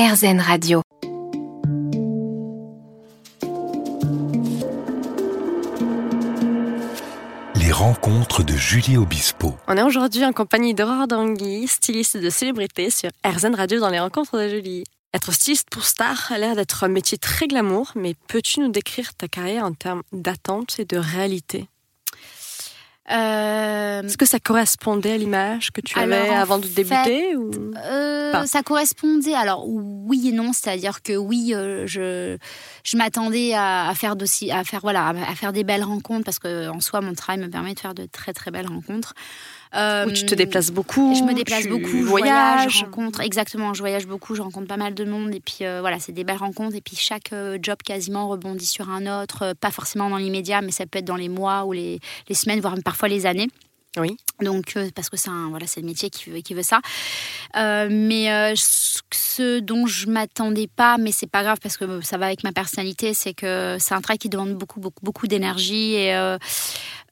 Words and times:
RZN 0.00 0.40
Radio. 0.40 0.80
Les 7.54 7.70
rencontres 7.70 8.42
de 8.42 8.54
Julie 8.54 8.96
Obispo. 8.96 9.52
On 9.68 9.76
est 9.76 9.82
aujourd'hui 9.82 10.24
en 10.24 10.32
compagnie 10.32 10.72
d'Aurore 10.72 11.06
Dangui, 11.06 11.68
styliste 11.68 12.16
de 12.16 12.30
célébrité 12.30 12.88
sur 12.88 13.10
RZN 13.26 13.54
Radio 13.54 13.78
dans 13.78 13.90
les 13.90 14.00
rencontres 14.00 14.38
de 14.38 14.48
Julie. 14.48 14.84
Être 15.12 15.32
styliste 15.32 15.68
pour 15.68 15.84
star 15.84 16.32
a 16.32 16.38
l'air 16.38 16.56
d'être 16.56 16.82
un 16.82 16.88
métier 16.88 17.18
très 17.18 17.46
glamour, 17.46 17.92
mais 17.94 18.14
peux-tu 18.26 18.60
nous 18.60 18.70
décrire 18.70 19.12
ta 19.12 19.28
carrière 19.28 19.66
en 19.66 19.74
termes 19.74 20.02
d'attente 20.12 20.76
et 20.78 20.86
de 20.86 20.96
réalité? 20.96 21.68
Euh, 23.10 24.02
Est-ce 24.02 24.16
que 24.16 24.26
ça 24.26 24.38
correspondait 24.38 25.12
à 25.12 25.16
l'image 25.16 25.70
que 25.72 25.80
tu 25.80 25.98
avais 25.98 26.28
avant 26.28 26.58
de 26.58 26.66
débuter 26.66 27.36
ou... 27.36 27.50
euh, 27.76 28.44
ça 28.46 28.62
correspondait. 28.62 29.34
Alors 29.34 29.64
oui 29.68 30.28
et 30.28 30.32
non, 30.32 30.52
c'est-à-dire 30.52 31.02
que 31.02 31.16
oui, 31.16 31.52
euh, 31.54 31.86
je 31.86 32.36
je 32.84 32.96
m'attendais 32.96 33.52
à, 33.54 33.88
à 33.88 33.94
faire 33.94 34.16
d'aussi, 34.16 34.50
à 34.50 34.64
faire 34.64 34.80
voilà, 34.80 35.08
à 35.08 35.34
faire 35.34 35.52
des 35.52 35.64
belles 35.64 35.84
rencontres 35.84 36.24
parce 36.24 36.38
que 36.38 36.68
en 36.68 36.80
soi, 36.80 37.00
mon 37.00 37.14
travail 37.14 37.40
me 37.42 37.48
permet 37.48 37.74
de 37.74 37.80
faire 37.80 37.94
de 37.94 38.06
très 38.06 38.32
très 38.32 38.50
belles 38.50 38.68
rencontres. 38.68 39.14
Euh, 39.76 40.06
Où 40.06 40.10
tu 40.10 40.26
te 40.26 40.34
déplaces 40.34 40.70
beaucoup 40.72 41.14
Je 41.14 41.22
me 41.22 41.32
déplace 41.32 41.66
beaucoup, 41.68 41.86
je 41.86 42.02
voyage, 42.02 42.78
je 42.78 42.84
rencontre. 42.84 43.20
Exactement, 43.20 43.72
je 43.72 43.80
voyage 43.80 44.06
beaucoup, 44.06 44.34
je 44.34 44.42
rencontre 44.42 44.66
pas 44.66 44.76
mal 44.76 44.94
de 44.94 45.04
monde. 45.04 45.32
Et 45.34 45.40
puis 45.40 45.58
euh, 45.62 45.80
voilà, 45.80 46.00
c'est 46.00 46.10
des 46.12 46.24
belles 46.24 46.38
rencontres. 46.38 46.74
Et 46.74 46.80
puis 46.80 46.96
chaque 46.96 47.32
euh, 47.32 47.56
job 47.62 47.78
quasiment 47.84 48.28
rebondit 48.28 48.66
sur 48.66 48.90
un 48.90 49.22
autre. 49.22 49.42
euh, 49.44 49.54
pas 49.54 49.70
forcément 49.70 50.10
dans 50.10 50.16
l'immédiat, 50.16 50.60
mais 50.60 50.72
ça 50.72 50.86
peut 50.86 50.98
être 50.98 51.04
dans 51.04 51.14
les 51.16 51.28
mois 51.28 51.64
ou 51.66 51.72
les, 51.72 52.00
les 52.28 52.34
semaines, 52.34 52.60
voire 52.60 52.74
parfois 52.84 53.08
les 53.08 53.26
années. 53.26 53.48
Oui. 53.96 54.16
Donc, 54.40 54.76
euh, 54.76 54.88
parce 54.94 55.08
que 55.10 55.16
c'est 55.16 55.30
voilà, 55.50 55.66
c'est 55.66 55.80
le 55.80 55.86
métier 55.86 56.10
qui 56.10 56.30
veut, 56.30 56.40
qui 56.40 56.54
veut 56.54 56.62
ça. 56.62 56.80
Euh, 57.56 57.88
mais 57.90 58.32
euh, 58.32 58.54
ce- 58.56 59.58
dont 59.60 59.86
je 59.86 60.06
m'attendais 60.08 60.68
pas, 60.68 60.96
mais 60.98 61.12
c'est 61.12 61.26
pas 61.30 61.42
grave 61.42 61.58
parce 61.62 61.76
que 61.76 62.00
ça 62.00 62.16
va 62.18 62.26
avec 62.26 62.44
ma 62.44 62.52
personnalité, 62.52 63.14
c'est 63.14 63.34
que 63.34 63.76
c'est 63.80 63.94
un 63.94 64.00
travail 64.00 64.18
qui 64.18 64.28
demande 64.28 64.54
beaucoup, 64.54 64.78
beaucoup, 64.80 65.04
beaucoup 65.04 65.26
d'énergie 65.26 65.94
et 65.94 66.14
euh, 66.14 66.38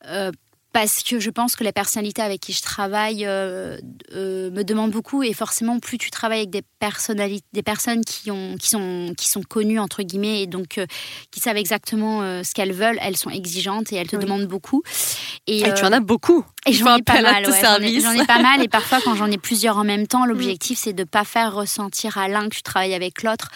euh, 0.06 0.31
parce 0.73 1.03
que 1.03 1.19
je 1.19 1.31
pense 1.31 1.57
que 1.57 1.65
la 1.65 1.73
personnalité 1.73 2.21
avec 2.23 2.41
qui 2.41 2.53
je 2.53 2.61
travaille 2.63 3.25
euh, 3.27 3.79
euh, 4.15 4.51
me 4.51 4.63
demande 4.65 4.91
beaucoup 4.91 5.23
et 5.23 5.33
forcément 5.33 5.79
plus 5.81 5.97
tu 5.99 6.11
travailles 6.11 6.41
avec 6.41 6.51
des 6.51 6.63
personnalités, 6.79 7.47
des 7.53 7.63
personnes 7.63 8.05
qui 8.05 8.31
ont, 8.31 8.57
qui 8.57 8.69
sont, 8.69 9.15
qui 9.17 9.29
sont 9.29 9.43
connues 9.43 9.79
entre 9.81 10.03
guillemets 10.03 10.43
et 10.43 10.47
donc 10.47 10.79
euh, 10.79 10.87
qui 11.31 11.41
savent 11.41 11.57
exactement 11.57 12.21
ce 12.45 12.53
qu'elles 12.55 12.73
veulent, 12.73 12.99
elles 13.03 13.17
sont 13.17 13.31
exigeantes 13.31 13.93
et 13.93 13.97
elles 13.97 14.09
te 14.09 14.17
Oui. 14.17 14.25
demandent 14.25 14.47
beaucoup. 14.47 14.83
Et, 15.47 15.61
Et 15.61 15.75
tu 15.75 15.85
en 15.85 15.93
as 15.93 16.01
beaucoup. 16.01 16.45
et 16.67 16.73
j'en 16.73 16.97
ai 16.97 17.03
pas 17.03 17.23
mal, 17.23 17.37
ouais, 17.37 17.45
j'en 17.45 17.53
ai- 17.53 17.61
services. 17.61 18.03
J'en 18.05 18.13
ai, 18.13 18.27
pas 18.27 18.43
mal 18.43 18.63
et 18.63 18.69
parfois 18.69 19.01
quand 19.01 19.15
j'en 19.15 19.31
ai 19.31 19.39
plusieurs 19.39 19.79
en 19.79 19.85
même 19.85 20.07
temps, 20.07 20.27
l'objectif 20.31 20.79
c'est 20.79 20.93
de 20.93 21.05
pas 21.05 21.25
faire 21.25 21.55
ressentir 21.55 22.19
à 22.19 22.29
l'un 22.29 22.49
que 22.49 22.55
tu 22.55 22.63
travailles 22.63 22.95
avec 22.95 23.23
l'autre. 23.23 23.49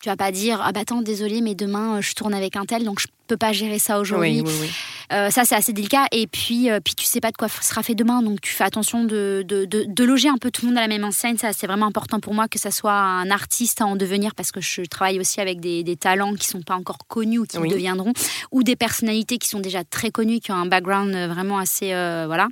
Tu 0.00 0.08
vas 0.08 0.16
pas 0.16 0.30
dire 0.30 0.60
ah 0.62 0.70
bah 0.72 0.80
attends 0.80 1.02
désolé 1.02 1.40
mais 1.40 1.54
demain 1.56 1.96
euh, 1.96 2.00
je 2.00 2.14
tourne 2.14 2.32
avec 2.32 2.54
un 2.54 2.64
tel 2.64 2.84
donc 2.84 3.00
je 3.00 3.08
peux 3.26 3.36
pas 3.36 3.52
gérer 3.52 3.78
ça 3.80 3.98
aujourd'hui. 3.98 4.42
Oui, 4.42 4.46
oui, 4.46 4.52
oui. 4.62 4.70
Euh, 5.12 5.30
ça 5.30 5.44
c'est 5.44 5.54
assez 5.54 5.72
délicat 5.72 6.06
et 6.12 6.26
puis 6.26 6.70
euh, 6.70 6.78
puis 6.84 6.94
tu 6.94 7.04
sais 7.04 7.20
pas 7.20 7.30
de 7.30 7.36
quoi 7.36 7.48
sera 7.48 7.82
fait 7.82 7.94
demain 7.94 8.22
donc 8.22 8.40
tu 8.40 8.52
fais 8.52 8.62
attention 8.64 9.04
de, 9.04 9.42
de, 9.46 9.64
de, 9.64 9.84
de 9.88 10.04
loger 10.04 10.28
un 10.28 10.36
peu 10.36 10.50
tout 10.50 10.62
le 10.62 10.68
monde 10.68 10.78
à 10.78 10.82
la 10.82 10.88
même 10.88 11.04
enseigne 11.04 11.36
ça 11.36 11.52
c'est 11.52 11.66
vraiment 11.66 11.86
important 11.86 12.20
pour 12.20 12.32
moi 12.34 12.46
que 12.46 12.58
ça 12.58 12.70
soit 12.70 12.92
un 12.92 13.30
artiste 13.30 13.82
en 13.82 13.96
devenir 13.96 14.34
parce 14.34 14.52
que 14.52 14.60
je 14.60 14.82
travaille 14.82 15.18
aussi 15.18 15.40
avec 15.40 15.60
des, 15.60 15.82
des 15.82 15.96
talents 15.96 16.34
qui 16.34 16.46
sont 16.46 16.62
pas 16.62 16.74
encore 16.74 16.98
connus 17.08 17.38
ou 17.38 17.44
qui 17.46 17.56
deviendront 17.58 18.12
ou 18.52 18.62
des 18.62 18.76
personnalités 18.76 19.38
qui 19.38 19.48
sont 19.48 19.60
déjà 19.60 19.82
très 19.82 20.10
connues 20.10 20.40
qui 20.40 20.52
ont 20.52 20.56
un 20.56 20.66
background 20.66 21.14
euh, 21.14 21.26
vraiment 21.26 21.58
assez 21.58 21.92
euh, 21.92 22.24
voilà 22.26 22.48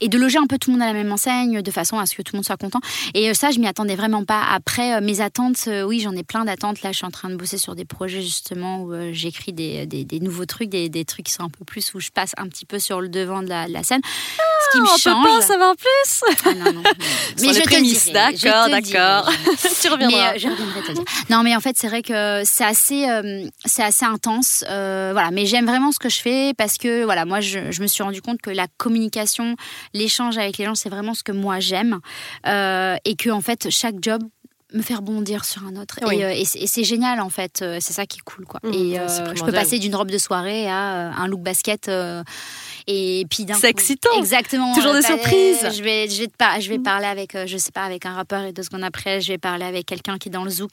et 0.00 0.08
de 0.08 0.18
loger 0.18 0.38
un 0.38 0.46
peu 0.46 0.58
tout 0.58 0.70
le 0.70 0.76
monde 0.76 0.82
à 0.82 0.86
la 0.86 0.92
même 0.92 1.10
enseigne 1.12 1.62
de 1.62 1.70
façon 1.70 1.98
à 1.98 2.06
ce 2.06 2.14
que 2.14 2.22
tout 2.22 2.32
le 2.34 2.38
monde 2.38 2.44
soit 2.46 2.56
content. 2.56 2.80
Et 3.14 3.30
euh, 3.30 3.34
ça, 3.34 3.50
je 3.50 3.58
m'y 3.58 3.66
attendais 3.66 3.96
vraiment 3.96 4.24
pas. 4.24 4.42
Après, 4.50 4.94
euh, 4.94 5.00
mes 5.00 5.20
attentes, 5.20 5.64
euh, 5.68 5.82
oui, 5.82 6.00
j'en 6.00 6.12
ai 6.12 6.22
plein 6.22 6.44
d'attentes. 6.44 6.82
Là, 6.82 6.92
je 6.92 6.96
suis 6.98 7.06
en 7.06 7.10
train 7.10 7.30
de 7.30 7.36
bosser 7.36 7.58
sur 7.58 7.74
des 7.74 7.84
projets 7.84 8.22
justement 8.22 8.82
où 8.82 8.92
j'écris 9.12 9.52
des, 9.52 9.86
des, 9.86 10.04
des 10.04 10.20
nouveaux 10.20 10.46
trucs, 10.46 10.68
des, 10.68 10.88
des 10.88 11.04
trucs 11.04 11.26
qui 11.26 11.32
sont 11.32 11.44
un 11.44 11.48
peu 11.48 11.64
plus 11.64 11.92
où 11.94 12.00
je 12.00 12.10
passe 12.10 12.32
un 12.36 12.48
petit 12.48 12.64
peu 12.66 12.78
sur 12.78 13.00
le 13.00 13.08
devant 13.08 13.42
de 13.42 13.48
la, 13.48 13.66
de 13.68 13.72
la 13.72 13.82
scène. 13.82 14.00
Ce 14.04 14.70
qui 14.76 14.80
me 14.80 14.86
On 14.86 14.94
peut 14.94 14.98
change. 15.00 15.24
pas 15.24 15.36
en 15.38 15.40
savoir 15.40 15.74
plus. 15.76 16.24
Ah, 16.46 16.54
non, 16.54 16.72
non, 16.72 16.82
les 17.38 17.52
je 17.54 17.60
te 17.60 17.64
prémices, 17.64 18.04
dirai, 18.06 18.36
je 18.36 18.42
d'accord, 18.44 18.68
d'accord. 18.70 19.32
tu 19.58 19.88
mais 19.88 19.88
reviendras. 19.90 20.34
euh, 20.34 20.38
je 20.38 20.48
reviendrai 20.48 20.80
te 20.82 20.92
dire. 20.92 21.04
Non, 21.30 21.42
mais 21.42 21.54
en 21.54 21.60
fait, 21.60 21.76
c'est 21.78 21.88
vrai 21.88 22.02
que 22.02 22.42
c'est 22.44 22.64
assez, 22.64 23.08
euh, 23.08 23.46
c'est 23.64 23.82
assez 23.82 24.04
intense. 24.04 24.64
euh, 24.68 25.10
voilà, 25.12 25.30
mais 25.30 25.46
j'aime 25.46 25.66
vraiment 25.66 25.92
ce 25.92 25.98
que 25.98 26.08
je 26.08 26.20
fais 26.20 26.54
parce 26.56 26.78
que 26.78 27.04
voilà, 27.04 27.24
moi, 27.24 27.40
je, 27.40 27.70
je 27.70 27.82
me 27.82 27.86
suis 27.86 28.02
rendu 28.02 28.22
compte 28.22 28.40
que 28.40 28.50
la 28.50 28.66
communication, 28.78 29.53
l'échange 29.92 30.38
avec 30.38 30.58
les 30.58 30.64
gens, 30.64 30.74
c'est 30.74 30.88
vraiment 30.88 31.14
ce 31.14 31.22
que 31.22 31.32
moi 31.32 31.60
j'aime. 31.60 32.00
Euh, 32.46 32.96
et 33.04 33.16
que 33.16 33.30
en 33.30 33.40
fait, 33.40 33.70
chaque 33.70 33.96
job 34.00 34.22
me 34.74 34.82
fait 34.82 34.94
rebondir 34.94 35.44
sur 35.44 35.64
un 35.64 35.76
autre 35.80 35.98
Oui. 36.06 36.16
et, 36.18 36.24
euh, 36.24 36.30
et 36.34 36.66
c'est 36.66 36.84
génial 36.84 37.20
en 37.20 37.28
fait 37.30 37.62
euh, 37.62 37.78
c'est 37.80 37.92
ça 37.92 38.06
qui 38.06 38.18
est 38.18 38.22
cool 38.22 38.44
quoi 38.44 38.60
Mhm, 38.64 38.72
et 38.74 38.98
euh, 38.98 39.34
je 39.34 39.42
peux 39.44 39.52
passer 39.52 39.78
d'une 39.78 39.94
robe 39.94 40.10
de 40.10 40.18
soirée 40.18 40.68
à 40.68 41.12
un 41.16 41.26
look 41.28 41.40
basket 41.40 41.88
euh, 41.88 42.22
et 42.86 43.24
puis 43.30 43.44
d'un 43.44 43.54
C'est 43.54 43.68
excitant. 43.70 44.10
exactement 44.18 44.74
Toujours 44.74 44.92
des 44.92 45.00
bah, 45.00 45.06
surprises. 45.06 45.68
je 45.76 45.82
vais 45.82 46.08
je 46.08 46.20
vais 46.20 46.26
te 46.26 46.36
par- 46.36 46.60
je 46.60 46.68
vais 46.68 46.78
parler 46.78 47.06
avec 47.06 47.36
je 47.46 47.56
sais 47.56 47.72
pas 47.72 47.82
avec 47.84 48.04
un 48.06 48.14
rappeur 48.14 48.42
et 48.44 48.52
deux 48.52 48.62
secondes 48.62 48.84
après 48.84 49.20
je 49.20 49.28
vais 49.28 49.38
parler 49.38 49.64
avec 49.64 49.86
quelqu'un 49.86 50.18
qui 50.18 50.28
est 50.28 50.32
dans 50.32 50.44
le 50.44 50.50
zouk 50.50 50.72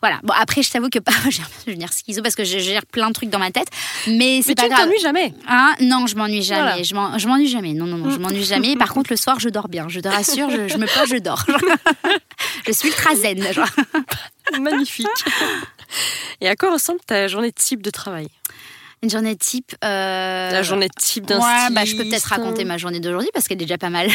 voilà 0.00 0.18
bon 0.22 0.34
après 0.40 0.62
je 0.62 0.70
t'avoue 0.70 0.88
que 0.88 0.98
l'impression 1.06 1.42
de 1.44 1.70
devenir 1.70 1.92
schizo 1.92 2.22
parce 2.22 2.34
que 2.34 2.44
je 2.44 2.58
gère 2.58 2.86
plein 2.86 3.08
de 3.08 3.12
trucs 3.12 3.30
dans 3.30 3.38
ma 3.38 3.50
tête 3.50 3.68
mais 4.08 4.40
c'est 4.42 4.50
tu 4.50 4.54
pas 4.56 4.64
ne 4.64 4.68
grave 4.70 4.84
t'ennuies 4.86 5.00
jamais. 5.00 5.34
Hein? 5.46 5.74
Non, 5.80 6.06
je 6.06 6.16
m'ennuie 6.16 6.42
jamais. 6.42 6.60
Voilà. 6.62 6.82
Je 6.82 6.94
m'en- 6.94 7.18
Je 7.18 7.26
m'ennuie 7.28 7.48
jamais. 7.48 7.74
Non, 7.74 7.84
non, 7.86 7.98
non, 7.98 8.10
je 8.10 8.18
m'ennuie 8.18 8.44
jamais. 8.44 8.76
Par 8.76 8.92
contre, 8.94 9.10
le 9.12 9.16
soir, 9.16 9.38
je 9.40 9.48
dors 9.50 9.68
bien. 9.68 9.88
Je 9.88 10.00
te 10.00 10.08
rassure, 10.08 10.48
je, 10.50 10.68
je 10.68 10.76
me 10.78 10.86
pose, 10.86 11.08
je 11.10 11.18
dors. 11.18 11.44
je 12.66 12.72
suis 12.72 12.88
ultra 12.88 13.09
zen. 13.14 13.52
genre. 13.52 13.66
Magnifique. 14.60 15.06
Et 16.40 16.48
à 16.48 16.56
quoi 16.56 16.72
ressemble 16.72 17.00
ta 17.06 17.28
journée 17.28 17.52
type 17.52 17.82
de 17.82 17.90
travail? 17.90 18.28
Une 19.02 19.08
journée 19.08 19.34
type. 19.34 19.74
euh, 19.82 20.50
La 20.50 20.62
journée 20.62 20.88
type 20.90 21.24
d'un 21.24 21.38
Ouais, 21.38 21.70
bah, 21.72 21.86
je 21.86 21.96
peux 21.96 22.04
peut-être 22.04 22.24
raconter 22.26 22.64
ma 22.66 22.76
journée 22.76 23.00
d'aujourd'hui 23.00 23.30
parce 23.32 23.48
qu'elle 23.48 23.56
est 23.56 23.64
déjà 23.64 23.78
pas 23.78 23.88
mal. 23.88 24.08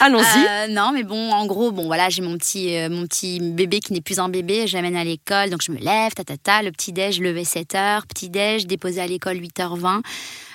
Allons-y. 0.00 0.46
Euh, 0.48 0.66
non, 0.66 0.90
mais 0.92 1.04
bon, 1.04 1.30
en 1.30 1.46
gros, 1.46 1.70
bon, 1.70 1.86
voilà, 1.86 2.08
j'ai 2.08 2.22
mon 2.22 2.36
petit, 2.36 2.76
euh, 2.76 2.88
mon 2.90 3.06
petit 3.06 3.38
bébé 3.38 3.78
qui 3.78 3.92
n'est 3.92 4.00
plus 4.00 4.18
un 4.18 4.28
bébé. 4.28 4.66
Je 4.66 4.76
l'amène 4.76 4.96
à 4.96 5.04
l'école, 5.04 5.50
donc 5.50 5.62
je 5.62 5.70
me 5.70 5.78
lève, 5.78 6.12
ta 6.14 6.24
ta 6.24 6.36
ta. 6.36 6.60
Le 6.62 6.72
petit 6.72 6.92
déj, 6.92 7.20
levé 7.20 7.44
7h, 7.44 8.02
petit 8.08 8.30
déj, 8.30 8.66
déposé 8.66 9.00
à 9.00 9.06
l'école 9.06 9.36
8h20. 9.36 10.00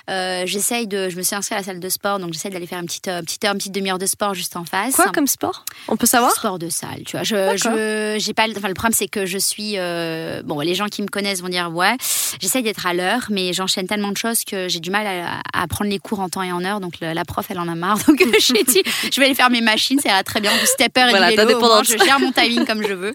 Euh, 0.09 0.43
j'essaye 0.45 0.87
de, 0.87 1.09
je 1.09 1.17
me 1.17 1.21
suis 1.21 1.35
inscrite 1.35 1.53
à 1.57 1.59
la 1.61 1.63
salle 1.65 1.79
de 1.79 1.89
sport, 1.89 2.19
donc 2.19 2.31
j'essaie 2.33 2.49
d'aller 2.49 2.65
faire 2.67 2.79
une 2.79 2.85
petite, 2.85 3.07
euh, 3.09 3.21
petite 3.21 3.43
heure, 3.43 3.51
une 3.51 3.57
petite 3.57 3.73
demi-heure 3.73 3.97
de 3.99 4.05
sport 4.05 4.33
juste 4.33 4.55
en 4.55 4.63
face. 4.63 4.95
Quoi 4.95 5.11
comme 5.11 5.27
sport? 5.27 5.65
On 5.89 5.97
peut 5.97 6.05
savoir? 6.05 6.31
Sport 6.31 6.59
de 6.59 6.69
salle, 6.69 7.03
tu 7.05 7.17
vois. 7.17 7.23
Je, 7.23 7.35
je, 7.57 8.15
j'ai 8.19 8.33
pas, 8.33 8.47
le- 8.47 8.53
enfin, 8.57 8.69
le 8.69 8.73
problème 8.73 8.93
c'est 8.93 9.07
que 9.09 9.25
je 9.25 9.37
suis, 9.37 9.73
euh, 9.77 10.41
bon, 10.43 10.59
les 10.61 10.75
gens 10.75 10.85
qui 10.87 11.01
me 11.01 11.07
connaissent 11.07 11.41
vont 11.41 11.49
dire 11.49 11.69
ouais, 11.73 11.95
j'essaye 12.39 12.63
d'être 12.63 12.85
à 12.85 12.93
l'heure, 12.93 13.25
mais 13.29 13.51
j'enchaîne 13.53 13.87
tellement 13.87 14.11
de 14.11 14.17
choses 14.17 14.43
que 14.45 14.67
j'ai 14.69 14.79
du 14.79 14.91
mal 14.91 15.05
à, 15.07 15.41
à 15.53 15.67
prendre 15.67 15.89
les 15.91 15.99
cours 15.99 16.19
en 16.21 16.29
temps 16.29 16.43
et 16.43 16.51
en 16.51 16.63
heure. 16.63 16.79
Donc 16.79 16.99
le- 17.01 17.13
la 17.13 17.25
prof, 17.25 17.45
elle 17.49 17.59
en 17.59 17.67
a 17.67 17.75
marre. 17.75 17.97
Donc 18.07 18.23
j'ai 18.39 18.63
dit, 18.63 18.83
je 19.11 19.19
vais 19.19 19.25
aller 19.25 19.35
faire 19.35 19.49
mes 19.49 19.61
machines, 19.61 19.99
ça 19.99 20.09
ira 20.09 20.23
très 20.23 20.39
bien. 20.39 20.51
Du 20.57 20.65
stepper 20.67 21.01
et 21.07 21.09
Voilà, 21.09 21.31
du 21.31 21.35
vélo, 21.35 21.57
au 21.57 21.59
moins, 21.59 21.81
dépendance. 21.81 21.87
je 21.87 21.97
gère 22.05 22.19
mon 22.19 22.31
timing 22.31 22.65
comme 22.67 22.81
je 22.87 22.93
veux. 22.93 23.13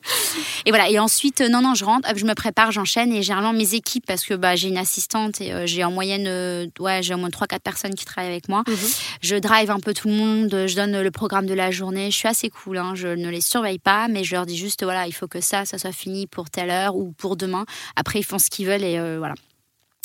Et 0.66 0.70
voilà. 0.70 0.90
Et 0.90 0.98
ensuite, 0.98 1.40
euh, 1.40 1.48
non, 1.48 1.62
non, 1.62 1.74
je 1.74 1.84
rentre, 1.86 2.08
hop, 2.10 2.18
je 2.18 2.24
me 2.26 2.34
prépare, 2.34 2.70
j'enchaîne 2.70 3.12
et 3.12 3.22
généralement 3.22 3.52
mes 3.54 3.74
équipes 3.74 4.04
parce 4.06 4.24
que 4.24 4.34
bah, 4.34 4.56
j'ai 4.56 4.68
une 4.68 4.76
assistante 4.78 5.40
et 5.40 5.52
j'ai 5.66 5.84
en 5.84 5.90
moyenne, 5.90 6.70
ouais, 6.82 7.02
j'ai 7.02 7.14
au 7.14 7.18
moins 7.18 7.28
3-4 7.28 7.60
personnes 7.60 7.94
qui 7.94 8.04
travaillent 8.04 8.30
avec 8.30 8.48
moi. 8.48 8.62
Mhm. 8.66 8.76
Je 9.22 9.36
drive 9.36 9.70
un 9.70 9.80
peu 9.80 9.94
tout 9.94 10.08
le 10.08 10.14
monde, 10.14 10.66
je 10.66 10.74
donne 10.74 11.00
le 11.00 11.10
programme 11.10 11.46
de 11.46 11.54
la 11.54 11.70
journée. 11.70 12.10
Je 12.10 12.16
suis 12.16 12.28
assez 12.28 12.50
cool, 12.50 12.78
hein, 12.78 12.94
je 12.94 13.08
ne 13.08 13.28
les 13.28 13.40
surveille 13.40 13.78
pas, 13.78 14.08
mais 14.08 14.24
je 14.24 14.34
leur 14.34 14.46
dis 14.46 14.56
juste 14.56 14.82
voilà, 14.82 15.06
il 15.06 15.12
faut 15.12 15.28
que 15.28 15.40
ça, 15.40 15.64
ça 15.64 15.78
soit 15.78 15.92
fini 15.92 16.26
pour 16.26 16.50
telle 16.50 16.70
heure 16.70 16.96
ou 16.96 17.12
pour 17.12 17.36
demain. 17.36 17.64
Après, 17.96 18.18
ils 18.18 18.24
font 18.24 18.38
ce 18.38 18.50
qu'ils 18.50 18.66
veulent 18.66 18.84
et 18.84 18.98
euh, 18.98 19.18
voilà. 19.18 19.34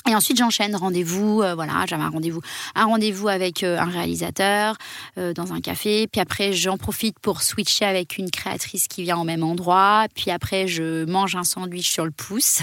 Et 0.09 0.15
ensuite, 0.15 0.37
j'enchaîne 0.37 0.75
rendez-vous. 0.75 1.41
euh, 1.41 1.53
voilà, 1.55 1.85
j'avais 1.87 2.03
un 2.03 2.09
rendez-vous, 2.09 2.41
un 2.75 2.85
rendez-vous 2.85 3.27
avec 3.27 3.63
euh, 3.63 3.77
un 3.79 3.89
réalisateur 3.89 4.75
euh, 5.17 5.33
dans 5.33 5.53
un 5.53 5.59
café. 5.59 6.07
Puis 6.11 6.21
après, 6.21 6.53
j'en 6.53 6.77
profite 6.77 7.19
pour 7.19 7.41
switcher 7.41 7.85
avec 7.85 8.17
une 8.17 8.29
créatrice 8.31 8.87
qui 8.87 9.03
vient 9.03 9.17
au 9.17 9.23
même 9.23 9.43
endroit. 9.43 10.05
Puis 10.15 10.31
après, 10.31 10.67
je 10.67 11.05
mange 11.05 11.35
un 11.35 11.43
sandwich 11.43 11.89
sur 11.89 12.05
le 12.05 12.11
pouce 12.11 12.61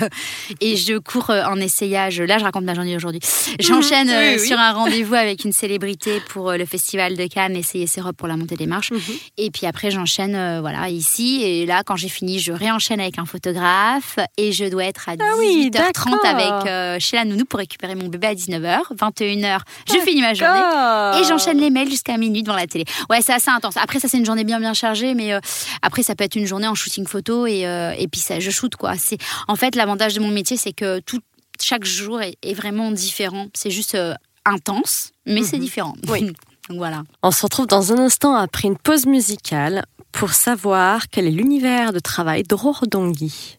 et 0.61 0.77
je 0.77 0.99
cours 0.99 1.31
en 1.31 1.57
essayage. 1.57 2.21
Là, 2.21 2.39
je 2.39 2.45
raconte 2.45 2.65
ma 2.65 2.75
journée 2.75 2.97
aujourd'hui. 2.97 3.21
J'enchaîne 3.61 4.09
Oui, 4.09 4.37
oui. 4.41 4.47
sur 4.47 4.59
un 4.59 4.73
rendez-vous 4.73 5.15
avec 5.15 5.45
une 5.45 5.53
célébrité 5.53 6.21
pour 6.31 6.53
le 6.53 6.65
festival 6.65 7.17
de 7.17 7.27
Cannes, 7.27 7.57
essayer 7.57 7.87
ses 7.87 8.01
robes 8.01 8.17
pour 8.17 8.29
la 8.29 8.37
montée 8.37 8.57
des 8.57 8.67
marches. 8.67 8.91
Mhm. 8.93 9.01
Et 9.39 9.51
puis 9.51 9.67
après, 9.67 9.91
j'enchaîne 9.91 10.61
voilà 10.61 10.89
ici. 10.89 11.43
Et 11.43 11.67
là, 11.67 11.83
quand 11.85 11.97
j'ai 11.97 12.09
fini, 12.09 12.39
je 12.39 12.53
réenchaîne 12.53 13.01
avec 13.01 13.19
un 13.19 13.27
photographe 13.27 14.19
et 14.39 14.53
je 14.53 14.65
dois 14.65 14.85
être 14.85 15.09
à 15.09 15.13
Ah 15.21 15.35
oui, 15.39 15.71
18h30 15.71 15.71
d'accord. 15.73 16.19
avec 16.25 16.71
euh, 16.71 16.97
chez 17.01 17.17
la 17.17 17.25
nounou 17.35 17.45
pour 17.45 17.59
récupérer 17.59 17.95
mon 17.95 18.09
bébé 18.09 18.29
à 18.29 18.35
19h. 18.35 18.81
21h, 18.97 19.59
je 19.89 19.99
finis 20.01 20.21
ma 20.23 20.35
journée. 20.35 21.21
Et 21.21 21.25
j'enchaîne 21.29 21.59
les 21.59 21.71
mails 21.71 21.91
jusqu'à 21.91 22.17
minuit 22.17 22.43
devant 22.43 22.57
la 22.57 22.67
télé. 22.67 22.85
Ouais, 23.11 23.21
c'est 23.23 23.33
assez 23.33 23.51
intense. 23.51 23.77
Après, 23.77 24.01
ça, 24.01 24.09
c'est 24.09 24.19
une 24.19 24.25
journée 24.27 24.45
bien, 24.45 24.61
bien 24.61 24.75
chargée, 24.75 25.15
mais 25.15 25.33
euh, 25.33 25.41
après, 25.83 26.03
ça 26.03 26.15
peut 26.15 26.25
être 26.25 26.37
une 26.37 26.47
journée 26.47 26.67
en 26.69 26.75
shooting 26.75 27.07
photo 27.07 27.47
et, 27.47 27.67
euh, 27.67 27.93
et 27.99 28.09
puis 28.09 28.21
ça, 28.21 28.41
je 28.41 28.51
shoot, 28.51 28.75
quoi. 28.77 28.95
C'est, 28.97 29.19
en 29.49 29.57
fait, 29.57 29.75
l'avantage 29.77 30.15
de 30.15 30.21
mon 30.21 30.29
métier, 30.31 30.57
c'est 30.57 30.73
que 30.73 31.01
tout, 31.01 31.21
chaque 31.61 31.85
jour 31.85 32.21
est, 32.23 32.37
est 32.43 32.55
vraiment 32.55 32.91
différent. 32.91 33.47
C'est 33.55 33.71
juste 33.71 33.95
euh, 33.95 34.15
intense, 34.45 35.11
mais 35.27 35.43
c'est 35.43 35.57
Mhm. 35.57 35.63
différent. 35.63 35.95
Oui. 36.09 36.21
Donc 36.69 36.79
voilà. 36.79 37.03
On 37.23 37.31
se 37.31 37.43
retrouve 37.43 37.67
dans 37.67 37.93
un 37.93 37.99
instant 37.99 38.35
après 38.35 38.69
une 38.69 38.79
pause 38.79 39.07
musicale 39.07 39.85
pour 40.13 40.33
savoir 40.33 41.09
quel 41.11 41.27
est 41.27 41.31
l'univers 41.31 41.93
de 41.93 41.99
travail 41.99 42.43
d'Aurore 42.43 42.85
Dongui. 42.91 43.59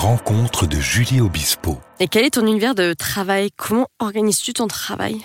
Rencontres 0.00 0.66
de 0.66 0.80
Julie 0.80 1.20
Obispo. 1.20 1.78
Et 2.00 2.08
quel 2.08 2.24
est 2.24 2.30
ton 2.30 2.46
univers 2.46 2.74
de 2.74 2.94
travail? 2.94 3.50
Comment 3.56 3.86
organises-tu 3.98 4.54
ton 4.54 4.66
travail? 4.66 5.20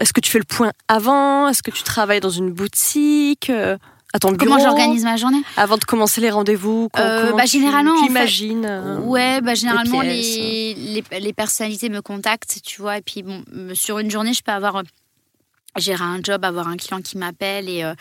Est-ce 0.00 0.12
que 0.14 0.20
tu 0.20 0.30
fais 0.30 0.38
le 0.38 0.44
point 0.46 0.72
avant? 0.88 1.46
Est-ce 1.48 1.62
que 1.62 1.70
tu 1.70 1.82
travailles 1.82 2.20
dans 2.20 2.30
une 2.30 2.50
boutique? 2.50 3.50
Euh, 3.50 3.76
à 4.14 4.18
ton 4.18 4.32
bureau? 4.32 4.52
Comment 4.54 4.64
j'organise 4.64 5.04
ma 5.04 5.16
journée? 5.18 5.42
Avant 5.58 5.76
de 5.76 5.84
commencer 5.84 6.22
les 6.22 6.30
rendez-vous 6.30 6.88
Euh, 6.98 7.24
comment 7.26 7.36
bah, 7.36 7.42
tu- 7.44 7.50
généralement, 7.58 7.92
tu 7.96 7.98
en 7.98 8.02
fait, 8.04 8.08
imagines, 8.10 8.64
euh, 8.66 8.98
Ouais, 9.00 9.42
bah 9.42 9.54
généralement 9.54 10.00
pièces? 10.00 10.36
les, 10.36 10.74
les, 11.10 11.20
les 11.20 11.32
personnalités 11.34 11.90
me 11.90 12.00
contactent, 12.00 12.60
tu 12.64 12.80
vois, 12.80 12.96
et 12.96 13.02
puis 13.02 13.22
bon, 13.22 13.44
euh, 13.54 13.74
sur 13.74 13.98
une 13.98 14.10
journée, 14.10 14.32
je 14.32 14.42
peux 14.42 14.52
avoir 14.52 14.76
euh, 14.76 14.82
gérer 15.76 16.04
un 16.04 16.20
job, 16.22 16.42
avoir 16.46 16.68
un 16.68 16.78
client 16.78 17.02
qui 17.02 17.18
m'appelle 17.18 17.68
et 17.68 17.84
euh, 17.84 17.92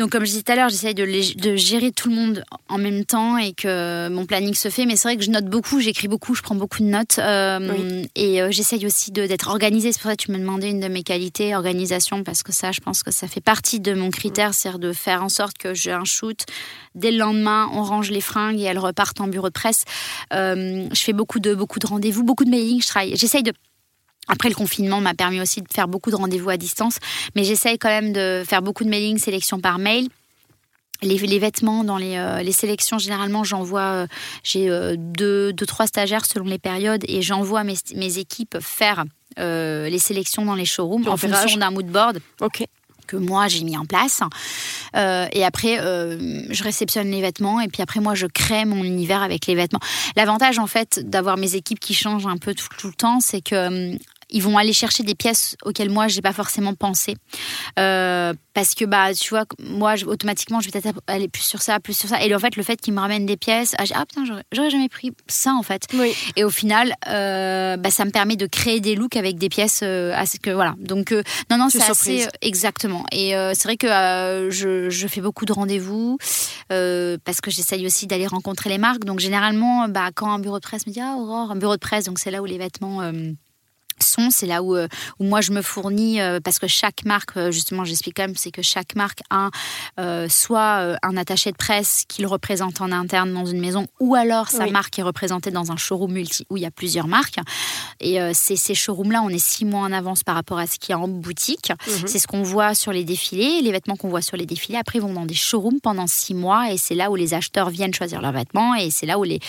donc 0.00 0.12
comme 0.12 0.24
je 0.24 0.30
disais 0.30 0.42
tout 0.42 0.52
à 0.52 0.56
l'heure, 0.56 0.70
j'essaye 0.70 0.94
de, 0.94 1.56
gérer 1.56 1.92
tout 1.92 2.08
le 2.08 2.14
monde 2.14 2.42
en 2.70 2.78
même 2.78 3.04
temps 3.04 3.36
et 3.36 3.52
que 3.52 4.08
mon 4.08 4.24
planning 4.24 4.54
se 4.54 4.70
fait. 4.70 4.86
Mais 4.86 4.96
c'est 4.96 5.06
vrai 5.06 5.18
que 5.18 5.22
je 5.22 5.30
note 5.30 5.44
beaucoup, 5.44 5.78
j'écris 5.78 6.08
beaucoup, 6.08 6.34
je 6.34 6.40
prends 6.40 6.54
beaucoup 6.54 6.78
de 6.78 6.88
notes 6.88 7.18
euh, 7.18 8.02
et 8.14 8.40
euh, 8.40 8.50
j'essaye 8.50 8.86
aussi 8.86 9.10
d'être 9.10 9.48
organisée. 9.48 9.92
C'est 9.92 10.00
pour 10.00 10.10
ça 10.10 10.16
que 10.16 10.22
tu 10.22 10.32
me 10.32 10.38
demandais 10.38 10.70
une 10.70 10.80
de 10.80 10.88
mes 10.88 11.02
qualités, 11.02 11.54
organisation, 11.54 12.24
parce 12.24 12.42
que 12.42 12.50
ça, 12.50 12.72
je 12.72 12.80
pense 12.80 13.02
que 13.02 13.10
ça 13.10 13.28
fait 13.28 13.42
partie 13.42 13.78
de 13.78 13.92
mon 13.92 14.08
critère, 14.08 14.54
c'est-à-dire 14.54 14.78
de 14.78 14.94
faire 14.94 15.22
en 15.22 15.28
sorte 15.28 15.58
que 15.58 15.74
j'ai 15.74 15.92
un 15.92 16.06
shoot 16.06 16.46
dès 16.94 17.10
le 17.10 17.18
lendemain, 17.18 17.68
on 17.74 17.82
range 17.82 18.10
les 18.10 18.22
fringues 18.22 18.58
et 18.58 18.64
elles 18.64 18.78
repartent 18.78 19.20
en 19.20 19.28
bureau 19.28 19.48
de 19.48 19.52
presse. 19.52 19.84
Euh, 20.32 20.88
je 20.90 21.00
fais 21.00 21.12
beaucoup 21.12 21.40
de 21.40 21.54
beaucoup 21.54 21.78
de 21.78 21.86
rendez-vous, 21.86 22.24
beaucoup 22.24 22.46
de. 22.46 22.50
Je 22.50 22.86
travaille. 22.86 23.16
J'essaye 23.16 23.42
de 23.42 23.52
après, 24.28 24.48
le 24.48 24.54
confinement 24.54 25.00
m'a 25.00 25.14
permis 25.14 25.40
aussi 25.40 25.60
de 25.60 25.68
faire 25.72 25.88
beaucoup 25.88 26.10
de 26.10 26.16
rendez-vous 26.16 26.50
à 26.50 26.56
distance, 26.56 26.98
mais 27.34 27.44
j'essaye 27.44 27.78
quand 27.78 27.88
même 27.88 28.12
de 28.12 28.44
faire 28.46 28.62
beaucoup 28.62 28.84
de 28.84 28.88
mailing, 28.88 29.18
sélection 29.18 29.60
par 29.60 29.78
mail. 29.78 30.08
Les, 31.02 31.16
les 31.16 31.38
vêtements 31.38 31.82
dans 31.82 31.96
les, 31.96 32.16
euh, 32.16 32.42
les 32.42 32.52
sélections, 32.52 32.98
généralement, 32.98 33.42
j'envoie, 33.42 33.80
euh, 33.80 34.06
j'ai 34.44 34.68
euh, 34.68 34.96
deux, 34.98 35.52
deux, 35.52 35.64
trois 35.64 35.86
stagiaires 35.86 36.26
selon 36.26 36.44
les 36.44 36.58
périodes 36.58 37.04
et 37.08 37.22
j'envoie 37.22 37.64
mes, 37.64 37.74
mes 37.96 38.18
équipes 38.18 38.58
faire 38.60 39.04
les 39.38 39.98
sélections 39.98 40.44
dans 40.44 40.56
les 40.56 40.66
showrooms 40.66 41.08
en 41.08 41.16
fonction 41.16 41.56
d'un 41.56 41.70
mood 41.70 41.86
board 41.86 42.18
Ok. 42.42 42.64
Moi 43.16 43.48
j'ai 43.48 43.64
mis 43.64 43.76
en 43.76 43.84
place. 43.84 44.20
Euh, 44.96 45.26
et 45.32 45.44
après, 45.44 45.80
euh, 45.80 46.42
je 46.50 46.62
réceptionne 46.62 47.10
les 47.10 47.20
vêtements 47.20 47.60
et 47.60 47.68
puis 47.68 47.82
après, 47.82 48.00
moi, 48.00 48.14
je 48.14 48.26
crée 48.26 48.64
mon 48.64 48.82
univers 48.84 49.22
avec 49.22 49.46
les 49.46 49.54
vêtements. 49.54 49.80
L'avantage, 50.16 50.58
en 50.58 50.66
fait, 50.66 51.00
d'avoir 51.08 51.36
mes 51.36 51.54
équipes 51.54 51.80
qui 51.80 51.94
changent 51.94 52.26
un 52.26 52.38
peu 52.38 52.54
tout, 52.54 52.68
tout 52.78 52.88
le 52.88 52.94
temps, 52.94 53.20
c'est 53.20 53.40
que. 53.40 53.96
Ils 54.32 54.42
vont 54.42 54.56
aller 54.58 54.72
chercher 54.72 55.02
des 55.02 55.14
pièces 55.14 55.56
auxquelles 55.64 55.90
moi 55.90 56.08
j'ai 56.08 56.22
pas 56.22 56.32
forcément 56.32 56.74
pensé 56.74 57.16
Euh, 57.78 58.34
parce 58.54 58.74
que 58.74 58.84
bah 58.84 59.14
tu 59.14 59.30
vois 59.30 59.44
moi 59.62 59.96
je- 59.96 60.04
automatiquement 60.06 60.60
je 60.60 60.68
vais 60.70 60.80
peut-être 60.80 61.00
aller 61.06 61.28
plus 61.28 61.42
sur 61.42 61.62
ça 61.62 61.78
plus 61.80 61.96
sur 61.96 62.08
ça 62.08 62.22
et 62.22 62.34
en 62.34 62.38
fait 62.38 62.56
le 62.56 62.62
fait 62.62 62.76
qu'ils 62.80 62.92
me 62.94 63.00
ramènent 63.00 63.26
des 63.26 63.36
pièces 63.36 63.74
ah, 63.78 63.84
ah 63.94 64.04
putain 64.06 64.24
j'aurais- 64.24 64.70
jamais 64.70 64.88
pris 64.88 65.12
ça 65.28 65.52
en 65.54 65.62
fait 65.62 65.82
Oui. 65.94 66.14
et 66.36 66.44
au 66.44 66.50
final, 66.50 66.94
euh, 67.08 67.76
bah, 67.76 67.90
ça 67.90 68.04
me 68.04 68.10
permet 68.10 68.36
de 68.36 68.46
créer 68.46 68.80
des 68.80 68.94
looks 68.94 69.16
avec 69.16 69.36
des 69.38 69.48
pièces 69.48 69.80
euh, 69.82 70.12
assez 70.14 70.38
que 70.38 70.50
voilà. 70.50 70.74
Donc 70.78 71.12
euh, 71.12 71.22
non 71.50 71.56
non 71.58 71.68
C'est 71.70 71.82
assez 71.82 72.24
euh, 72.24 72.28
exactement. 72.42 73.04
Et 73.12 73.34
euh, 73.36 73.52
c'est 73.54 73.64
vrai 73.64 73.76
que 73.76 73.86
euh, 73.86 74.50
je, 74.50 74.90
je 74.90 75.06
fais 75.08 75.20
beaucoup 75.20 75.44
de 75.44 75.52
rendez-vous 75.52 76.18
euh, 76.72 77.16
parce 77.24 77.40
que 77.40 77.50
j'essaye 77.50 77.86
aussi 77.86 78.06
d'aller 78.06 78.26
rencontrer 78.26 78.68
les 78.70 78.78
marques. 78.78 79.04
Donc 79.04 79.18
généralement, 79.20 79.88
bah, 79.88 80.10
quand 80.14 80.30
un 80.30 80.38
bureau 80.38 80.58
de 80.58 80.62
presse 80.62 80.86
me 80.86 80.92
dit 80.92 81.00
ah 81.00 81.16
Aurore, 81.18 81.50
un 81.50 81.56
bureau 81.56 81.74
de 81.74 81.80
presse, 81.80 82.04
donc 82.04 82.18
c'est 82.18 82.30
là 82.30 82.42
où 82.42 82.44
les 82.44 82.58
vêtements 82.58 83.00
euh, 83.02 83.32
sont, 84.02 84.30
c'est 84.30 84.46
là 84.46 84.62
où, 84.62 84.74
euh, 84.76 84.88
où 85.18 85.24
moi 85.24 85.40
je 85.40 85.52
me 85.52 85.62
fournis 85.62 86.20
euh, 86.20 86.40
parce 86.42 86.58
que 86.58 86.66
chaque 86.66 87.04
marque, 87.04 87.36
euh, 87.36 87.50
justement, 87.50 87.84
j'explique 87.84 88.16
quand 88.16 88.24
même, 88.24 88.36
c'est 88.36 88.50
que 88.50 88.62
chaque 88.62 88.94
marque 88.94 89.20
a 89.30 89.50
euh, 89.98 90.28
soit 90.28 90.96
un 91.02 91.16
attaché 91.16 91.52
de 91.52 91.56
presse 91.56 92.04
qui 92.08 92.22
le 92.22 92.28
représente 92.28 92.80
en 92.80 92.92
interne 92.92 93.32
dans 93.32 93.46
une 93.46 93.60
maison, 93.60 93.86
ou 94.00 94.14
alors 94.14 94.48
sa 94.48 94.64
Oui. 94.64 94.70
marque 94.70 94.98
est 94.98 95.02
représentée 95.02 95.50
dans 95.50 95.70
un 95.72 95.76
showroom 95.76 96.12
multi 96.12 96.46
où 96.50 96.56
il 96.56 96.62
y 96.62 96.66
a 96.66 96.70
plusieurs 96.70 97.06
marques. 97.08 97.38
Et 98.00 98.20
euh, 98.20 98.32
c'est 98.34 98.56
ces 98.56 98.74
showrooms-là, 98.74 99.22
on 99.22 99.28
est 99.28 99.38
six 99.44 99.64
mois 99.64 99.80
en 99.80 99.92
avance 99.92 100.22
par 100.24 100.34
rapport 100.34 100.58
à 100.58 100.66
ce 100.66 100.78
qu'il 100.78 100.90
y 100.90 100.94
a 100.94 100.98
en 100.98 101.08
boutique. 101.08 101.70
Mhm. 101.86 102.06
C'est 102.06 102.18
ce 102.18 102.26
qu'on 102.26 102.42
voit 102.42 102.74
sur 102.74 102.92
les 102.92 103.04
défilés, 103.04 103.60
les 103.62 103.72
vêtements 103.72 103.96
qu'on 103.96 104.08
voit 104.08 104.22
sur 104.22 104.36
les 104.36 104.46
défilés. 104.46 104.78
Après, 104.78 104.98
ils 104.98 105.02
vont 105.02 105.12
dans 105.12 105.26
des 105.26 105.34
showrooms 105.34 105.80
pendant 105.82 106.06
six 106.06 106.34
mois 106.34 106.72
et 106.72 106.78
c'est 106.78 106.94
là 106.94 107.10
où 107.10 107.16
les 107.16 107.34
acheteurs 107.34 107.70
viennent 107.70 107.94
choisir 107.94 108.20
leurs 108.20 108.32
vêtements 108.32 108.74
et 108.74 108.90
c'est 108.90 109.06
là 109.06 109.18
où 109.18 109.24
les, 109.24 109.40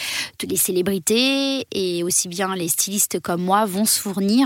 les 0.48 0.58
célébrités 0.58 1.66
et 1.72 2.04
aussi 2.04 2.28
bien 2.28 2.56
les 2.56 2.68
stylistes 2.68 3.20
comme 3.22 3.42
moi 3.42 3.66
vont 3.66 3.86
se 3.86 4.00
fournir. 4.00 4.41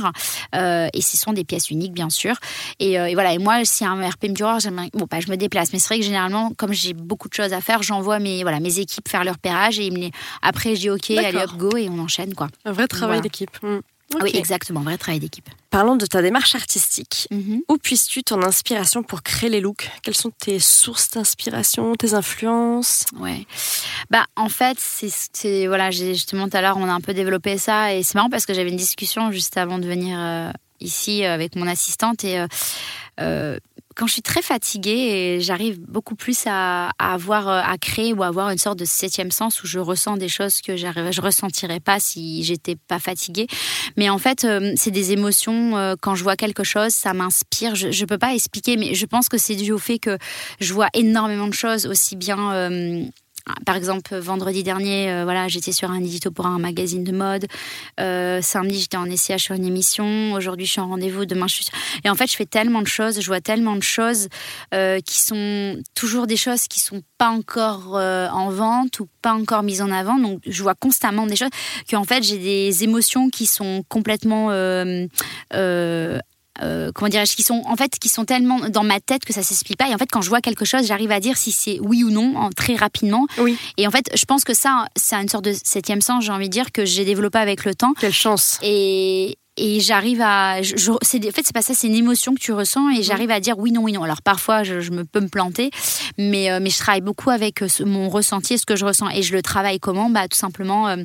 Euh, 0.56 0.88
et 0.94 1.02
ce 1.02 1.18
sont 1.18 1.34
des 1.34 1.44
pièces 1.44 1.70
uniques, 1.70 1.94
bien 1.94 2.10
sûr. 2.10 2.36
Et, 2.80 3.00
euh, 3.00 3.08
et 3.08 3.14
voilà. 3.14 3.34
Et 3.34 3.38
moi, 3.38 3.64
si 3.66 3.86
un 3.86 3.96
RP 4.08 4.24
me 4.30 4.34
dit, 4.34 4.44
oh, 4.44 4.58
bon, 4.94 5.08
bah, 5.10 5.20
je 5.20 5.30
me 5.32 5.38
déplace. 5.38 5.72
Mais 5.74 5.80
c'est 5.80 5.88
vrai 5.90 6.00
que 6.00 6.06
généralement, 6.06 6.52
comme 6.58 6.74
j'ai 6.74 6.94
beaucoup 6.94 7.30
de 7.30 7.34
choses 7.34 7.54
à 7.54 7.62
faire, 7.62 7.84
j'envoie 7.84 8.20
mes, 8.20 8.44
voilà, 8.44 8.60
mes 8.60 8.80
équipes 8.80 9.08
faire 9.08 9.24
leur 9.24 9.38
pérage 9.38 9.80
et 9.80 9.86
ils 9.88 9.94
me 9.94 9.98
les- 10.00 10.12
après, 10.42 10.76
je 10.76 10.82
dis, 10.82 10.90
OK, 10.90 11.12
allez 11.12 11.38
hop, 11.38 11.58
go 11.58 11.78
et 11.78 11.90
on 11.90 12.00
enchaîne, 12.00 12.34
quoi. 12.34 12.48
Un 12.66 12.72
vrai 12.72 12.88
travail 12.88 13.18
Voilà. 13.18 13.22
d'équipe. 13.22 13.52
Hmm. 13.62 13.80
Ah 14.14 14.20
Oui, 14.22 14.32
exactement. 14.34 14.82
Vrai 14.82 14.98
travail 14.98 15.20
d'équipe. 15.20 15.50
Parlons 15.72 15.96
de 15.96 16.06
ta 16.06 16.22
démarche 16.22 16.56
artistique. 16.56 17.28
Mhm. 17.32 17.62
Où 17.68 17.78
puisses-tu 17.78 18.24
ton 18.24 18.42
inspiration 18.44 19.04
pour 19.04 19.24
créer 19.24 19.50
les 19.50 19.62
looks? 19.62 19.90
Quelles 20.04 20.16
sont 20.16 20.32
tes 20.32 20.60
sources 20.60 21.10
d'inspiration, 21.12 21.96
tes 21.96 22.14
influences? 22.14 23.06
Ouais. 23.18 23.46
Bah, 24.10 24.26
en 24.36 24.50
fait, 24.50 24.78
c'est-. 24.80 25.68
Voilà, 25.68 25.92
justement, 25.92 26.48
tout 26.48 26.58
à 26.58 26.62
l'heure, 26.62 26.78
on 26.78 26.88
a 26.88 26.94
un 26.94 27.02
peu 27.02 27.14
développé 27.14 27.58
ça. 27.58 27.94
Et 27.94 28.04
c'est 28.04 28.16
marrant 28.16 28.30
parce 28.30 28.46
que 28.46 28.54
j'avais 28.54 28.70
une 28.70 28.78
discussion 28.78 29.32
juste 29.32 29.58
avant 29.58 29.80
de 29.80 29.88
venir 29.88 30.18
euh, 30.20 30.52
ici 30.80 31.26
euh, 31.26 31.34
avec 31.34 31.56
mon 31.56 31.68
assistante. 31.68 32.24
Et 32.24 32.40
euh, 32.40 32.48
euh, 33.20 33.58
quand 33.96 34.08
je 34.08 34.14
suis 34.14 34.22
très 34.22 34.42
fatiguée, 34.42 35.38
j'arrive 35.40 35.80
beaucoup 35.80 36.16
plus 36.16 36.44
à, 36.48 36.90
avoir, 37.00 37.48
euh, 37.48 37.62
à 37.64 37.78
créer 37.78 38.14
ou 38.14 38.24
à 38.24 38.28
avoir 38.28 38.50
une 38.50 38.58
sorte 38.58 38.78
de 38.78 38.86
septième 38.86 39.32
sens 39.32 39.64
où 39.64 39.68
je 39.68 39.80
ressens 39.80 40.18
des 40.18 40.28
choses 40.28 40.62
que 40.62 40.76
je 40.76 41.22
ressentirais 41.22 41.80
pas 41.80 42.00
si 42.00 42.44
j'étais 42.44 42.76
pas 42.76 43.00
fatiguée. 43.00 43.48
Mais 43.96 44.10
en 44.10 44.18
fait, 44.18 44.44
euh, 44.44 44.74
c'est 44.76 44.92
des 44.92 45.14
émotions. 45.14 45.78
euh, 45.78 45.96
quand 46.00 46.16
je 46.16 46.24
vois 46.24 46.36
quelque 46.36 46.64
chose, 46.64 46.92
ça 46.92 47.14
m'inspire. 47.14 47.76
Je, 47.76 47.92
je 47.92 48.06
peux 48.06 48.18
pas 48.18 48.34
expliquer, 48.34 48.76
mais 48.76 48.96
je 48.96 49.06
pense 49.06 49.30
que 49.30 49.38
c'est 49.38 49.56
dû 49.56 49.72
au 49.72 49.78
fait 49.78 50.00
que 50.00 50.18
je 50.60 50.74
vois 50.74 50.90
énormément 50.94 51.48
de 51.48 51.54
choses, 51.54 51.86
aussi 51.86 52.16
bien. 52.18 52.52
Euh, 53.50 53.54
par 53.66 53.76
exemple, 53.76 54.16
vendredi 54.18 54.64
dernier, 54.64 55.12
euh, 55.12 55.24
voilà, 55.24 55.48
j'étais 55.48 55.72
sur 55.72 55.92
un 55.92 56.00
édito 56.00 56.32
pour 56.32 56.46
un 56.46 56.60
magazine 56.60 57.04
de 57.04 57.12
mode. 57.12 57.46
Euh, 58.00 58.42
samedi, 58.42 58.80
j'étais 58.80 58.98
en 58.98 59.06
SCH 59.06 59.38
sur 59.38 59.56
une 59.56 59.66
émission. 59.66 60.34
Aujourd'hui, 60.34 60.66
je 60.66 60.72
suis 60.72 60.82
en 60.82 60.88
rendez-vous. 60.90 61.26
Demain, 61.26 61.48
je 61.48 61.56
suis. 61.56 61.66
Et 62.04 62.10
en 62.10 62.16
fait, 62.16 62.32
je 62.32 62.36
fais 62.36 62.46
tellement 62.46 62.82
de 62.82 62.88
choses. 62.88 63.20
Je 63.22 63.28
vois 63.28 63.42
tellement 63.42 63.76
de 63.76 63.84
choses 63.84 64.28
euh, 64.74 65.00
qui 65.00 65.20
sont 65.20 65.82
toujours 65.94 66.28
des 66.28 66.38
choses 66.38 66.68
qui 66.68 66.80
sont 66.80 67.02
pas 67.18 67.30
encore 67.30 67.96
en 67.96 68.50
vente 68.50 69.00
ou 69.00 69.08
pas 69.22 69.34
encore 69.34 69.64
mises 69.64 69.82
en 69.82 69.92
avant. 69.92 70.18
Donc, 70.18 70.42
je 70.46 70.62
vois 70.62 70.76
constamment 70.76 71.26
des 71.28 71.36
choses 71.36 71.50
qu'en 71.90 72.04
fait, 72.04 72.24
j'ai 72.24 72.38
des 72.38 72.84
émotions 72.84 73.30
qui 73.30 73.46
sont 73.46 73.84
complètement 73.88 74.50
euh, 76.64 76.92
comment 76.94 77.10
dirais-je, 77.10 77.36
qui 77.36 77.44
sont 77.44 77.62
en 77.66 77.76
fait 77.76 77.98
qui 78.00 78.10
sont 78.10 78.26
tellement 78.26 78.60
dans 78.70 78.84
ma 78.84 79.00
tête 79.00 79.26
que 79.26 79.34
ça 79.34 79.44
s'explique 79.44 79.78
pas. 79.78 79.90
Et 79.90 79.94
en 79.96 79.98
fait, 79.98 80.10
quand 80.12 80.22
je 80.22 80.30
vois 80.30 80.42
quelque 80.42 80.66
chose, 80.66 80.86
j'arrive 80.88 81.12
à 81.12 81.20
dire 81.20 81.38
si 81.38 81.52
c'est 81.52 81.80
oui 81.82 82.04
ou 82.04 82.10
non 82.12 82.36
en, 82.38 82.50
très 82.52 82.76
rapidement. 82.76 83.26
Oui. 83.38 83.58
Et 83.78 83.88
en 83.88 83.92
fait, 83.92 84.10
je 84.16 84.26
pense 84.26 84.44
que 84.44 84.54
ça, 84.54 84.86
c'est 84.96 85.16
une 85.16 85.30
sorte 85.30 85.46
de 85.46 85.54
septième 85.64 86.02
sens. 86.02 86.24
J'ai 86.26 86.32
envie 86.32 86.48
de 86.50 86.54
dire 86.54 86.72
que 86.72 86.86
j'ai 86.86 87.06
développé 87.06 87.38
avec 87.40 87.66
le 87.66 87.76
temps. 87.76 87.94
Quelle 88.00 88.14
chance 88.14 88.58
Et 88.62 89.38
et 89.58 89.80
j'arrive 89.80 90.20
à 90.22 90.62
je, 90.62 90.76
je- 90.76 90.92
c'est 91.02 91.18
des- 91.18 91.30
en 91.30 91.32
fait 91.32 91.44
c'est 91.46 91.54
pas 91.56 91.62
ça 91.62 91.74
c'est 91.74 91.88
une 91.88 91.96
émotion 91.96 92.36
que 92.36 92.42
tu 92.42 92.52
ressens 92.52 92.90
et 92.90 93.04
j'arrive 93.04 93.32
à 93.32 93.40
dire 93.40 93.58
oui 93.58 93.72
non 93.72 93.84
oui 93.84 93.94
non 93.94 94.04
alors 94.04 94.22
parfois 94.22 94.64
je, 94.64 94.82
je 94.82 94.92
me 94.92 95.06
peux 95.06 95.22
me 95.22 95.30
planter 95.30 95.72
mais 96.18 96.52
euh, 96.52 96.60
mais 96.62 96.70
je 96.70 96.78
travaille 96.78 97.00
beaucoup 97.00 97.30
avec 97.30 97.62
euh, 97.64 97.70
ce- 97.70 97.84
mon 97.84 98.10
ressenti 98.10 98.56
et 98.56 98.58
ce 98.58 98.66
que 98.66 98.76
je 98.76 98.84
ressens 98.84 99.10
et 99.12 99.22
je 99.24 99.32
le 99.34 99.42
travaille 99.42 99.80
comment? 99.80 100.10
Bah 100.10 100.28
tout 100.28 100.36
simplement 100.38 100.90
euh, 100.90 100.98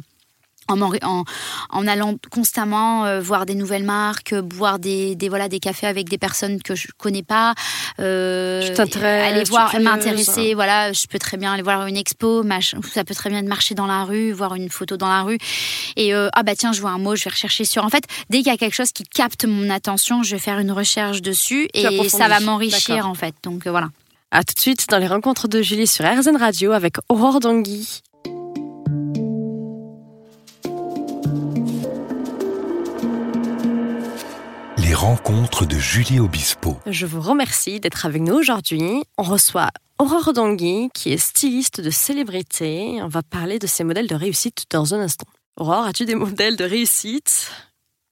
en, 0.70 1.86
allant 1.86 2.14
constamment 2.30 3.04
euh, 3.04 3.20
voir 3.20 3.46
des 3.46 3.54
nouvelles 3.54 3.84
marques, 3.84 4.32
euh, 4.32 4.42
boire 4.42 4.78
des, 4.78 5.14
des 5.14 5.28
voilà 5.28 5.48
des 5.48 5.60
cafés 5.60 5.86
avec 5.86 6.08
des 6.08 6.18
personnes 6.18 6.62
que 6.62 6.74
je 6.74 6.88
connais 6.98 7.22
pas, 7.22 7.54
euh, 7.98 8.62
aller 9.02 9.44
voir, 9.44 9.78
m'intéresser, 9.80 10.54
voilà, 10.54 10.92
je 10.92 11.06
peux 11.06 11.18
très 11.18 11.36
bien 11.36 11.52
aller 11.52 11.62
voir 11.62 11.86
une 11.86 11.96
expo, 11.96 12.44
ça 12.92 13.04
peut 13.04 13.14
très 13.14 13.30
bien 13.30 13.42
marcher 13.42 13.74
dans 13.74 13.86
la 13.86 14.04
rue, 14.04 14.32
voir 14.32 14.54
une 14.54 14.70
photo 14.70 14.96
dans 14.96 15.08
la 15.08 15.22
rue, 15.22 15.38
et 15.96 16.14
euh, 16.14 16.28
ah 16.32 16.42
bah 16.42 16.54
tiens, 16.56 16.72
je 16.72 16.80
vois 16.80 16.90
un 16.90 16.98
mot, 16.98 17.16
je 17.16 17.24
vais 17.24 17.30
rechercher 17.30 17.64
sur. 17.64 17.84
En 17.84 17.90
fait, 17.90 18.04
dès 18.28 18.38
qu'il 18.38 18.48
y 18.48 18.50
a 18.50 18.56
quelque 18.56 18.74
chose 18.74 18.92
qui 18.92 19.04
capte 19.04 19.44
mon 19.44 19.70
attention, 19.70 20.22
je 20.22 20.32
vais 20.36 20.40
faire 20.40 20.58
une 20.58 20.72
recherche 20.72 21.22
dessus 21.22 21.68
et 21.74 22.08
ça 22.08 22.28
va 22.28 22.40
m'enrichir 22.40 23.06
en 23.06 23.14
fait. 23.14 23.34
Donc 23.42 23.66
voilà. 23.66 23.88
À 24.30 24.44
tout 24.44 24.54
de 24.54 24.60
suite 24.60 24.86
dans 24.88 24.98
les 24.98 25.08
rencontres 25.08 25.48
de 25.48 25.60
Julie 25.60 25.88
sur 25.88 26.04
RZN 26.04 26.36
Radio 26.36 26.72
avec 26.72 26.96
Aurore 27.08 27.40
Dangui. 27.40 28.02
Rencontres 35.00 35.64
de 35.64 35.78
Julie 35.78 36.20
Obispo. 36.20 36.78
Je 36.84 37.06
vous 37.06 37.22
remercie 37.22 37.80
d'être 37.80 38.04
avec 38.04 38.20
nous 38.20 38.34
aujourd'hui. 38.34 39.02
On 39.16 39.22
reçoit 39.22 39.70
Aurore 39.98 40.34
Dangui, 40.34 40.90
qui 40.92 41.10
est 41.10 41.16
styliste 41.16 41.80
de 41.80 41.88
célébrité. 41.88 43.00
On 43.00 43.08
va 43.08 43.22
parler 43.22 43.58
de 43.58 43.66
ses 43.66 43.82
modèles 43.82 44.08
de 44.08 44.14
réussite 44.14 44.66
dans 44.70 44.92
un 44.92 45.00
instant. 45.00 45.26
Aurore, 45.56 45.86
as-tu 45.86 46.04
des 46.04 46.16
modèles 46.16 46.56
de 46.56 46.64
réussite? 46.64 47.50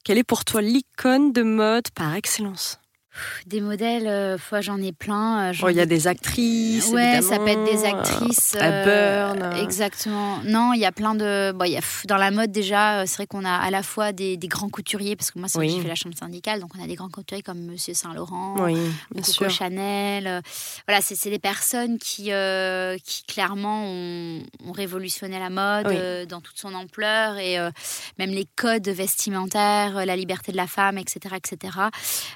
Quelle 0.02 0.16
est 0.16 0.24
pour 0.24 0.46
toi 0.46 0.62
l'icône 0.62 1.34
de 1.34 1.42
mode 1.42 1.90
par 1.94 2.14
excellence? 2.14 2.78
Des 3.46 3.60
modèles, 3.60 4.06
euh, 4.06 4.36
j'en 4.60 4.80
ai 4.80 4.92
plein. 4.92 5.50
Euh, 5.50 5.52
oh, 5.62 5.68
il 5.68 5.76
y 5.76 5.80
a 5.80 5.86
des 5.86 6.06
actrices. 6.06 6.90
Ouais, 6.90 7.20
ça 7.22 7.38
peut 7.38 7.48
être 7.48 7.64
des 7.64 7.84
actrices. 7.84 8.56
Euh, 8.60 9.34
Burn. 9.34 9.56
Exactement. 9.62 10.38
Non, 10.44 10.72
il 10.72 10.80
y 10.80 10.84
a 10.84 10.92
plein 10.92 11.14
de. 11.14 11.52
Bon, 11.52 11.64
y 11.64 11.76
a, 11.76 11.80
dans 12.06 12.16
la 12.16 12.30
mode 12.30 12.50
déjà, 12.50 13.06
c'est 13.06 13.16
vrai 13.16 13.26
qu'on 13.26 13.44
a 13.44 13.54
à 13.54 13.70
la 13.70 13.82
fois 13.82 14.12
des, 14.12 14.36
grands 14.48 14.68
couturiers, 14.68 15.16
parce 15.16 15.30
que 15.30 15.38
moi, 15.38 15.48
c'est 15.48 15.68
j'ai 15.68 15.80
fait 15.80 15.88
la 15.88 15.94
chambre 15.94 16.16
syndicale, 16.16 16.60
donc 16.60 16.70
on 16.78 16.82
a 16.82 16.86
des 16.86 16.94
grands 16.94 17.08
couturiers 17.08 17.42
comme 17.42 17.60
Monsieur 17.60 17.94
Saint 17.94 18.14
Laurent, 18.14 18.56
oui, 18.60 18.76
Coco 19.14 19.48
Chanel. 19.48 20.42
Voilà, 20.86 21.02
c'est 21.02 21.30
des 21.30 21.38
personnes 21.38 21.98
qui, 21.98 22.30
qui 23.04 23.22
clairement 23.26 23.84
ont, 23.84 24.42
révolutionné 24.72 25.38
la 25.38 25.50
mode 25.50 26.28
dans 26.28 26.40
toute 26.40 26.58
son 26.58 26.74
ampleur 26.74 27.38
et 27.38 27.56
même 28.18 28.30
les 28.30 28.46
codes 28.56 28.88
vestimentaires, 28.88 30.06
la 30.06 30.16
liberté 30.16 30.52
de 30.52 30.56
la 30.56 30.66
femme, 30.66 30.98
etc., 30.98 31.36
etc. 31.36 31.78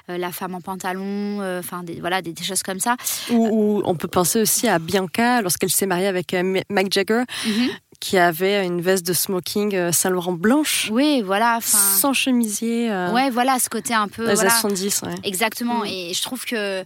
la 0.07 0.31
femme 0.31 0.55
en 0.55 0.61
euh, 0.85 1.59
enfin 1.59 1.83
voilà 1.99 2.21
des, 2.21 2.33
choses 2.43 2.63
comme 2.63 2.79
ça. 2.79 2.95
Ou, 3.29 3.81
on 3.85 3.95
peut 3.95 4.07
penser 4.07 4.41
aussi 4.41 4.67
à 4.67 4.79
Bianca 4.79 5.41
lorsqu'elle 5.41 5.69
s'est 5.71 5.85
mariée 5.85 6.07
avec 6.07 6.33
euh, 6.33 6.61
Mac 6.69 6.91
Jagger. 6.91 7.23
Mhm. 7.45 7.69
qui 7.99 8.17
avait 8.17 8.65
une 8.65 8.81
veste 8.81 9.05
de 9.07 9.13
smoking 9.13 9.75
euh, 9.75 9.93
Saint-Laurent 9.93 10.33
blanche. 10.33 10.89
Oui, 10.91 11.21
voilà. 11.25 11.59
Sans 11.61 12.11
chemisier. 12.11 12.89
ouais, 13.13 13.29
voilà, 13.29 13.59
ce 13.59 13.69
côté 13.69 13.93
un 13.93 14.09
peu. 14.09 14.23
Voilà. 14.33 14.49
70, 14.49 15.03
Exactement. 15.23 15.79
Mm. 15.79 15.85
Et 15.85 16.13
je 16.13 16.21
trouve 16.21 16.43
que 16.43 16.83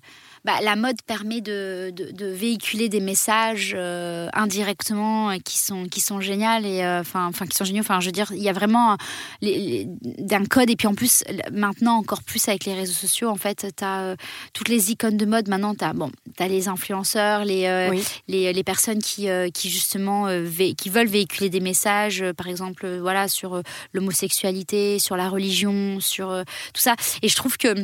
bah, 0.48 0.62
la 0.62 0.78
mode 0.78 1.02
permet 1.06 1.42
de, 1.42 1.94
véhiculer 2.22 2.88
des 2.88 3.02
messages 3.02 3.74
euh, 3.76 4.30
indirectement 4.32 5.38
qui 5.40 5.58
sont 5.60 5.90
qui 5.90 6.00
sont 6.00 6.22
géniaux 6.22 6.64
et 6.64 6.86
euh, 6.86 7.02
enfin 7.02 7.32
qui 7.50 7.58
sont 7.58 7.66
géniaux. 7.66 7.82
Enfin, 7.82 8.00
je 8.00 8.06
veux 8.06 8.14
dire, 8.14 8.32
il 8.32 8.42
y 8.42 8.48
a 8.48 8.54
vraiment 8.54 8.96
d'un 9.42 10.46
code 10.46 10.70
et 10.70 10.78
puis 10.78 10.88
en 10.88 10.96
plus 10.96 11.26
maintenant 11.52 11.98
encore 11.98 12.24
plus 12.24 12.48
avec 12.48 12.64
les 12.64 12.74
réseaux 12.74 12.94
sociaux. 12.94 13.28
En 13.28 13.36
fait, 13.36 13.68
tu 13.76 13.84
as 13.84 14.04
euh, 14.04 14.16
toutes 14.54 14.70
les 14.70 14.90
icônes 14.90 15.18
de 15.18 15.26
mode. 15.26 15.50
Maintenant, 15.50 15.76
tu 15.76 15.84
as 15.84 15.92
bon, 15.92 16.14
as 16.40 16.48
les 16.48 16.70
influenceurs, 16.70 17.44
les, 17.44 17.92
les, 18.30 18.54
les 18.54 18.64
personnes 18.64 19.00
qui 19.00 19.28
qui 19.54 19.70
justement 19.70 20.28
qui 20.78 20.90
veulent 20.90 21.08
véhiculer 21.08 21.50
des 21.50 21.60
messages, 21.60 22.24
par 22.38 22.48
exemple, 22.48 22.88
voilà 23.00 23.28
sur 23.28 23.62
l'homosexualité, 23.92 24.98
sur 25.00 25.18
la 25.18 25.28
religion, 25.28 26.00
sur 26.00 26.30
tout 26.74 26.82
ça. 26.82 26.96
Et 27.22 27.28
je 27.28 27.36
trouve 27.36 27.58
que 27.58 27.76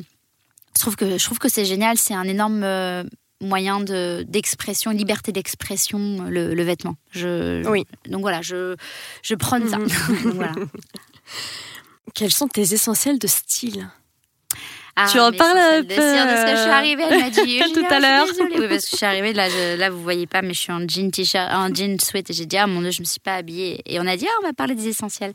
je 0.76 0.82
trouve 0.82 0.96
que 0.96 1.18
je 1.18 1.24
trouve 1.24 1.40
que 1.40 1.50
c'est 1.50 1.66
génial. 1.66 1.98
C'est 1.98 2.14
un 2.14 2.24
énorme 2.24 2.64
euh, 2.64 3.04
moyen 3.42 3.80
de 3.80 4.26
d'expression, 4.28 4.92
liberté 4.92 5.32
d'expression, 5.32 6.26
le, 6.30 6.64
vêtement. 6.64 6.96
Je, 7.12 7.68
oui. 7.68 7.86
Donc 8.08 8.22
voilà, 8.22 8.42
je 8.42 8.76
je 9.22 9.36
prends 9.36 9.66
ça. 9.68 9.78
Mhm. 9.78 10.68
Quels 12.14 12.32
sont 12.32 12.48
tes 12.48 12.74
essentiels 12.74 13.20
de 13.20 13.28
style? 13.28 13.90
Ah, 14.96 15.08
tu 15.12 15.20
en 15.20 15.32
parles 15.32 15.58
un 15.58 15.82
peu. 15.82 15.88
De 15.88 15.94
ce 15.94 16.46
que 16.46 16.56
je 16.56 16.62
suis 16.62 16.70
arrivée, 16.70 17.04
elle 17.10 17.20
m'a 17.20 17.30
dit 17.32 17.60
tout 17.74 17.86
à 17.90 18.00
l'heure. 18.00 18.28
Oui, 18.40 18.68
parce 18.70 18.86
que 18.86 18.92
je 18.92 18.98
suis 18.98 19.06
arrivée 19.06 19.34
là, 19.34 19.50
je, 19.50 19.78
là 19.78 19.90
vous 19.90 20.02
voyez 20.04 20.28
pas, 20.28 20.44
mais 20.44 20.54
je 20.54 20.60
suis 20.60 20.72
en 20.72 20.88
jean 20.88 21.10
t-shirt, 21.10 21.52
en 21.52 21.74
jean 21.74 22.00
sweat 22.00 22.30
et 22.30 22.34
j'ai 22.34 22.46
dit 22.46 22.58
ah 22.58 22.68
mon 22.68 22.82
dieu, 22.82 22.92
je 22.92 23.02
me 23.02 23.06
suis 23.06 23.20
pas 23.20 23.36
habillée 23.36 23.82
et 23.88 24.00
on 24.00 24.06
a 24.06 24.16
dit 24.16 24.28
ah 24.30 24.36
on 24.44 24.48
va 24.48 24.54
parler 24.54 24.76
des 24.76 24.88
essentiels. 24.88 25.34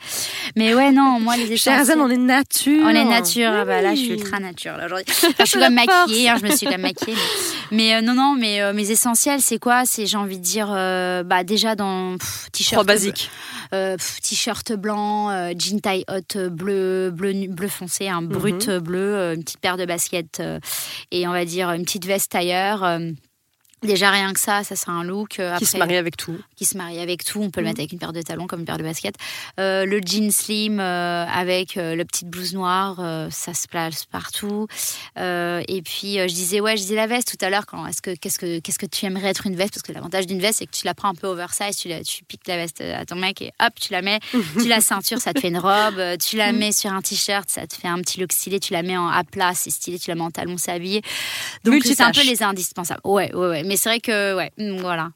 Mais 0.54 0.74
ouais 0.74 0.92
non, 0.92 1.18
moi 1.18 1.36
les 1.36 1.52
essentiels. 1.52 1.86
Chez 1.86 2.00
on 2.00 2.08
est 2.08 2.16
nature. 2.16 2.82
On 2.84 2.88
est 2.90 3.04
nature. 3.04 3.50
Ah 3.52 3.64
bah 3.64 3.82
là 3.82 3.94
je 3.94 4.00
suis 4.00 4.12
ultra 4.12 4.38
nature 4.38 4.76
là 4.76 4.86
aujourd'hui. 4.86 5.06
je 5.40 5.44
suis 5.44 5.58
comme 5.58 5.74
maquillée, 5.74 6.28
hein, 6.28 6.36
je 6.40 6.46
me 6.46 6.54
suis 6.54 6.66
comme 6.66 6.82
maquillée. 6.82 7.16
Mais, 7.70 7.96
euh, 7.96 8.00
non 8.00 8.14
non, 8.14 8.34
mais 8.34 8.62
euh, 8.62 8.72
mes 8.72 8.90
essentiels 8.90 9.42
c'est 9.42 9.58
quoi? 9.58 9.84
C'est 9.84 10.06
j'ai 10.06 10.16
envie 10.16 10.38
de 10.38 10.42
dire 10.42 10.68
euh, 10.70 11.22
bah 11.22 11.44
déjà 11.44 11.74
dans 11.74 12.16
t-shirt 12.52 12.86
basique. 12.86 13.30
T-shirt 13.70 14.72
blanc, 14.72 15.52
jean 15.58 15.80
taille 15.80 16.04
haute 16.08 16.38
bleu 16.38 17.10
bleu 17.10 17.46
bleu 17.48 17.68
foncé, 17.68 18.08
un 18.08 18.22
brut 18.22 18.68
mhm. 18.68 18.78
bleu, 18.78 19.34
une 19.34 19.44
petite 19.44 19.60
paire 19.60 19.76
de 19.76 19.84
baskets 19.84 20.42
et 21.10 21.26
on 21.28 21.32
va 21.32 21.44
dire 21.44 21.70
une 21.70 21.84
petite 21.84 22.06
veste 22.06 22.32
tailleur 22.32 22.84
Déjà 23.82 24.10
rien 24.10 24.32
que 24.32 24.40
ça, 24.40 24.64
ça 24.64 24.74
c'est 24.74 24.90
un 24.90 25.04
look. 25.04 25.38
Euh, 25.38 25.56
qui 25.56 25.66
se 25.66 25.76
marie 25.76 25.96
avec 25.96 26.16
tout. 26.16 26.36
Qui 26.56 26.64
se 26.64 26.76
marie 26.76 26.98
avec 26.98 27.24
tout. 27.24 27.40
On 27.40 27.50
peut 27.50 27.60
le 27.60 27.66
mm. 27.66 27.68
mettre 27.68 27.80
avec 27.80 27.92
une 27.92 27.98
paire 27.98 28.12
de 28.12 28.22
talons 28.22 28.48
comme 28.48 28.60
une 28.60 28.66
paire 28.66 28.78
de 28.78 28.82
baskets. 28.82 29.14
Euh, 29.60 29.84
le 29.84 30.00
jean 30.04 30.32
slim 30.32 30.80
euh, 30.80 31.24
avec 31.26 31.76
le 31.76 32.02
petit 32.02 32.24
blouse 32.24 32.54
noire, 32.54 32.96
ça 33.30 33.54
se 33.54 33.68
place 33.68 34.04
partout. 34.04 34.66
et 35.16 35.82
puis 35.84 36.14
je 36.14 36.34
disais 36.34 36.60
ouais, 36.60 36.76
je 36.76 36.82
disais 36.82 36.96
la 36.96 37.06
veste 37.06 37.36
tout 37.36 37.44
à 37.44 37.50
l'heure. 37.50 37.66
Quand 37.66 37.86
est-ce 37.86 38.02
que 38.02 38.14
qu'est-ce 38.14 38.38
que 38.38 38.58
qu'est-ce 38.58 38.78
que 38.78 38.86
tu 38.86 39.06
aimerais 39.06 39.28
être 39.28 39.46
une 39.46 39.54
veste? 39.54 39.74
Parce 39.74 39.82
que 39.82 39.92
l'avantage 39.92 40.26
d'une 40.26 40.40
veste 40.40 40.58
c'est 40.58 40.66
que 40.66 40.76
tu 40.76 40.84
la 40.84 40.94
prends 40.94 41.08
un 41.08 41.14
peu 41.14 41.28
oversize, 41.28 41.76
tu, 41.76 41.88
la, 41.88 42.02
tu 42.02 42.24
piques 42.24 42.48
la 42.48 42.56
veste 42.56 42.80
à 42.80 43.04
ton 43.04 43.16
mec 43.16 43.40
et 43.42 43.52
hop 43.60 43.74
tu 43.80 43.92
la 43.92 44.02
mets. 44.02 44.18
tu 44.60 44.66
la 44.66 44.80
ceinture, 44.80 45.18
ça 45.20 45.32
te 45.32 45.40
fait 45.40 45.48
une 45.48 45.58
robe. 45.58 46.18
Tu 46.18 46.36
la 46.36 46.52
mm. 46.52 46.56
mets 46.56 46.72
sur 46.72 46.92
un 46.92 47.00
t-shirt, 47.00 47.48
ça 47.48 47.66
te 47.66 47.74
fait 47.74 47.88
un 47.88 48.00
petit 48.00 48.20
look 48.20 48.32
stylé. 48.32 48.58
Tu 48.58 48.72
la 48.72 48.82
mets 48.82 48.96
en 48.96 49.08
à 49.08 49.22
plat, 49.22 49.52
c'est 49.54 49.70
stylé. 49.70 49.98
Tu 49.98 50.10
la 50.10 50.16
mets 50.16 50.22
en 50.22 50.30
talon, 50.30 50.56
c'est 50.58 50.72
habillé. 50.72 51.02
Donc 51.64 51.84
c'est 51.84 52.00
un 52.00 52.10
peu 52.10 52.24
les 52.24 52.42
indispensables. 52.42 53.00
Ouais 53.04 53.32
ouais 53.34 53.48
ouais 53.48 53.67
mais 53.68 53.76
c'est 53.76 53.90
vrai 53.90 54.00
que, 54.00 54.34
ouais, 54.34 54.50
mm, 54.58 54.80
voilà. 54.80 55.10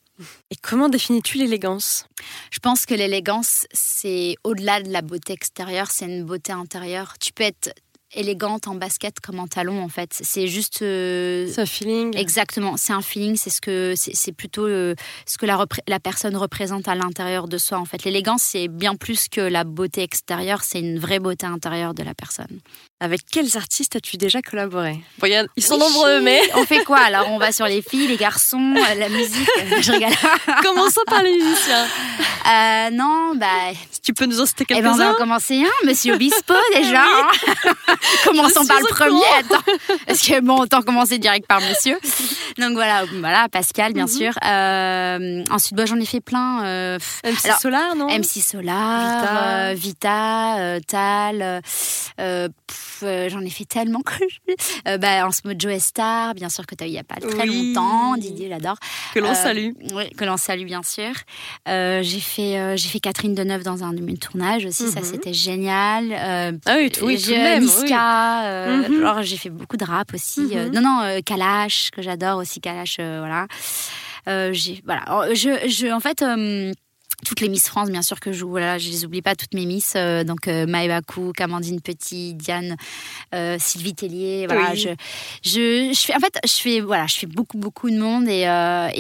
Et 0.51 0.57
comment 0.57 0.89
définis-tu 0.89 1.39
l'élégance? 1.39 2.07
Je 2.51 2.59
pense 2.59 2.87
que 2.87 2.95
l'élégance, 2.95 3.67
c'est 3.73 4.37
au-delà 4.45 4.83
de 4.83 4.93
la 4.93 5.03
beauté 5.03 5.33
extérieure, 5.33 5.91
c'est 5.91 6.05
une 6.05 6.25
beauté 6.25 6.53
intérieure. 6.53 7.15
Tu 7.19 7.33
peux 7.33 7.45
être 7.45 7.73
élégante 8.15 8.69
en 8.69 8.75
basket 8.75 9.21
comme 9.21 9.41
en 9.41 9.47
talon 9.47 9.83
en 9.83 9.89
fait. 9.89 10.11
C'est 10.13 10.47
juste. 10.47 10.83
Euh, 10.83 11.49
c'est 11.51 11.63
un 11.63 11.67
feeling. 11.67 12.17
Exactement, 12.17 12.77
c'est 12.77 12.93
un 12.93 13.01
feeling. 13.01 13.37
C'est 13.37 13.51
ce 13.51 13.61
que 13.61 13.95
c'est 13.97 14.33
plutôt 14.33 14.67
euh, 14.67 14.95
ce 15.27 15.39
que 15.39 15.47
la, 15.47 15.65
la 15.89 15.99
personne 15.99 16.37
représente 16.37 16.89
à 16.89 16.95
l'intérieur 16.95 17.49
de 17.49 17.59
soi 17.59 17.79
en 17.79 17.85
fait. 17.87 18.05
L'élégance 18.05 18.43
c'est 18.43 18.69
bien 18.69 18.95
plus 18.97 19.29
que 19.29 19.41
la 19.41 19.65
beauté 19.65 20.03
extérieure. 20.03 20.63
C'est 20.63 20.81
une 20.81 20.99
vraie 20.99 21.21
beauté 21.21 21.47
intérieure 21.47 21.95
de 21.95 22.03
la 22.03 22.15
personne. 22.15 22.61
Avec 23.03 23.23
quels 23.29 23.57
artistes 23.57 23.97
as-tu 23.97 24.17
déjà 24.17 24.43
collaboré? 24.43 25.03
Ils 25.57 25.65
sont 25.65 25.77
nombreux, 25.77 26.21
mais... 26.21 26.41
On 26.55 26.65
fait 26.65 26.85
quoi 26.85 26.99
Alors, 26.99 27.29
on 27.31 27.39
va 27.39 27.51
sur 27.51 27.67
les 27.67 27.83
filles, 27.83 28.07
les 28.07 28.17
garçons, 28.17 28.77
euh, 28.77 28.95
la 28.95 29.09
musique. 29.09 29.51
Je 29.81 29.91
regarde. 29.91 30.15
Commençons 30.63 31.01
par 31.07 31.21
les 31.25 31.33
musiciens. 31.33 31.85
Euh, 31.85 32.91
non, 32.91 33.35
bah... 33.35 33.47
tu 34.05 34.13
peux 34.15 34.27
nous 34.27 34.41
en 34.41 34.47
citer 34.47 34.65
quelques-uns 34.65 34.81
eh 34.81 34.83
ben, 34.85 34.95
On 34.95 34.99
va 34.99 35.11
en 35.15 35.15
commencer 35.17 35.65
un, 35.65 35.87
Monsieur 35.87 36.15
Obispo, 36.15 36.55
déjà. 36.77 37.03
Commençons 38.25 38.65
par 38.67 38.79
le 38.79 38.87
premier, 38.87 39.25
attends. 39.37 39.65
Parce 40.07 40.21
que, 40.21 40.41
bon, 40.41 40.61
autant 40.61 40.83
commencer 40.83 41.19
direct 41.19 41.49
par 41.49 41.61
Monsieur. 41.61 41.99
Donc, 42.59 42.75
voilà, 42.75 43.05
voilà 43.19 43.49
Pascal, 43.49 43.95
bien 43.95 44.07
mhm. 44.07 44.11
sûr. 44.11 44.33
Euh, 44.47 45.43
ensuite, 45.51 45.75
bah, 45.75 45.87
j'en 45.87 45.99
ai 45.99 46.07
fait 46.07 46.21
plein. 46.21 46.65
Euh, 46.65 46.99
MC 47.25 47.51
Solar, 47.61 47.97
non? 47.97 48.07
MC 48.07 48.41
Solar, 48.41 49.75
Vita, 49.75 50.79
Vita 50.79 50.81
Tal... 50.87 51.73
Euh, 53.03 53.29
j'en 53.29 53.41
ai 53.41 53.51
fait 53.51 53.65
tellement 53.65 54.01
que 54.01 54.13
euh, 54.89 54.99
bah, 54.99 55.27
en 55.27 55.31
ce 55.31 55.41
mode 55.45 55.61
Joe 55.61 55.79
Star, 55.79 56.35
bien 56.35 56.49
sûr 56.49 56.67
que 56.67 56.75
tu 56.75 56.85
as 56.85 56.87
eu 56.87 56.91
il 56.91 56.93
n'y 56.93 56.99
a 56.99 57.05
pas 57.05 57.17
très 57.17 57.47
longtemps, 57.47 58.17
Didier 58.17 58.49
j'adore. 58.51 58.77
Que 59.15 59.21
l'on 59.21 59.31
euh, 59.31 59.35
salue. 59.35 59.71
Oui, 59.95 60.11
que 60.11 60.25
l'on 60.25 60.37
salue 60.37 60.67
bien 60.67 60.83
sûr. 60.83 61.13
j'ai 61.67 62.21
fait 62.21 62.77
j'ai 62.77 62.89
fait 62.89 63.01
Catherine 63.01 63.35
Deneuve 63.35 63.63
dans 63.63 63.83
un 63.83 63.95
tournage 64.21 64.67
aussi, 64.67 64.89
ça 64.89 65.01
mhm. 65.01 65.07
c'était 65.07 65.33
génial. 65.33 66.13
ah 66.67 66.75
oui, 66.77 66.91
tout, 66.91 67.07
oui, 67.07 67.21
tout 67.21 67.31
même, 67.31 67.63
Niska, 67.63 68.77
mhm. 68.77 69.23
j'ai 69.23 69.37
fait 69.39 69.51
beaucoup 69.51 69.79
de 69.79 69.85
rap 69.85 70.13
aussi. 70.13 70.41
Mhm. 70.41 70.71
non 70.73 70.83
non, 70.83 71.21
Kalash 71.25 71.91
que 71.91 72.03
j'adore 72.03 72.39
aussi 72.39 72.61
Kalash, 72.61 72.97
voilà. 72.99 73.47
j'ai 74.27 74.83
voilà, 74.85 75.33
je, 75.33 75.69
je 75.69 75.91
en 75.91 76.01
fait 76.01 76.23
toutes 77.25 77.41
les 77.41 77.49
Miss 77.49 77.69
France, 77.69 77.91
bien 77.91 78.03
sûr 78.03 78.21
que 78.21 78.33
je 78.33 78.39
joue. 78.39 78.51
Voilà, 78.51 78.79
je 78.79 78.89
les 78.89 79.05
oublie 79.05 79.23
pas 79.23 79.35
toutes 79.35 79.55
mes 79.55 79.67
Miss. 79.67 79.95
Euh, 79.97 80.25
donc 80.25 80.49
euh, 80.49 80.67
Maëva 80.67 81.01
Cook, 81.03 81.41
Amandine 81.41 81.81
Petit, 81.81 82.35
Diane, 82.35 82.77
euh, 83.35 83.57
Sylvie 83.59 83.95
Tellier. 83.95 84.47
Voilà, 84.49 84.75
je, 84.75 84.89
je, 85.45 85.93
je, 85.95 86.01
fais 86.01 86.15
en 86.15 86.21
fait, 86.21 86.39
je 86.45 86.53
fais 86.53 86.81
voilà, 86.81 87.07
je 87.07 87.15
fais 87.15 87.27
beaucoup 87.27 87.59
beaucoup 87.59 87.91
de 87.91 87.99
monde 87.99 88.29
et, 88.29 88.43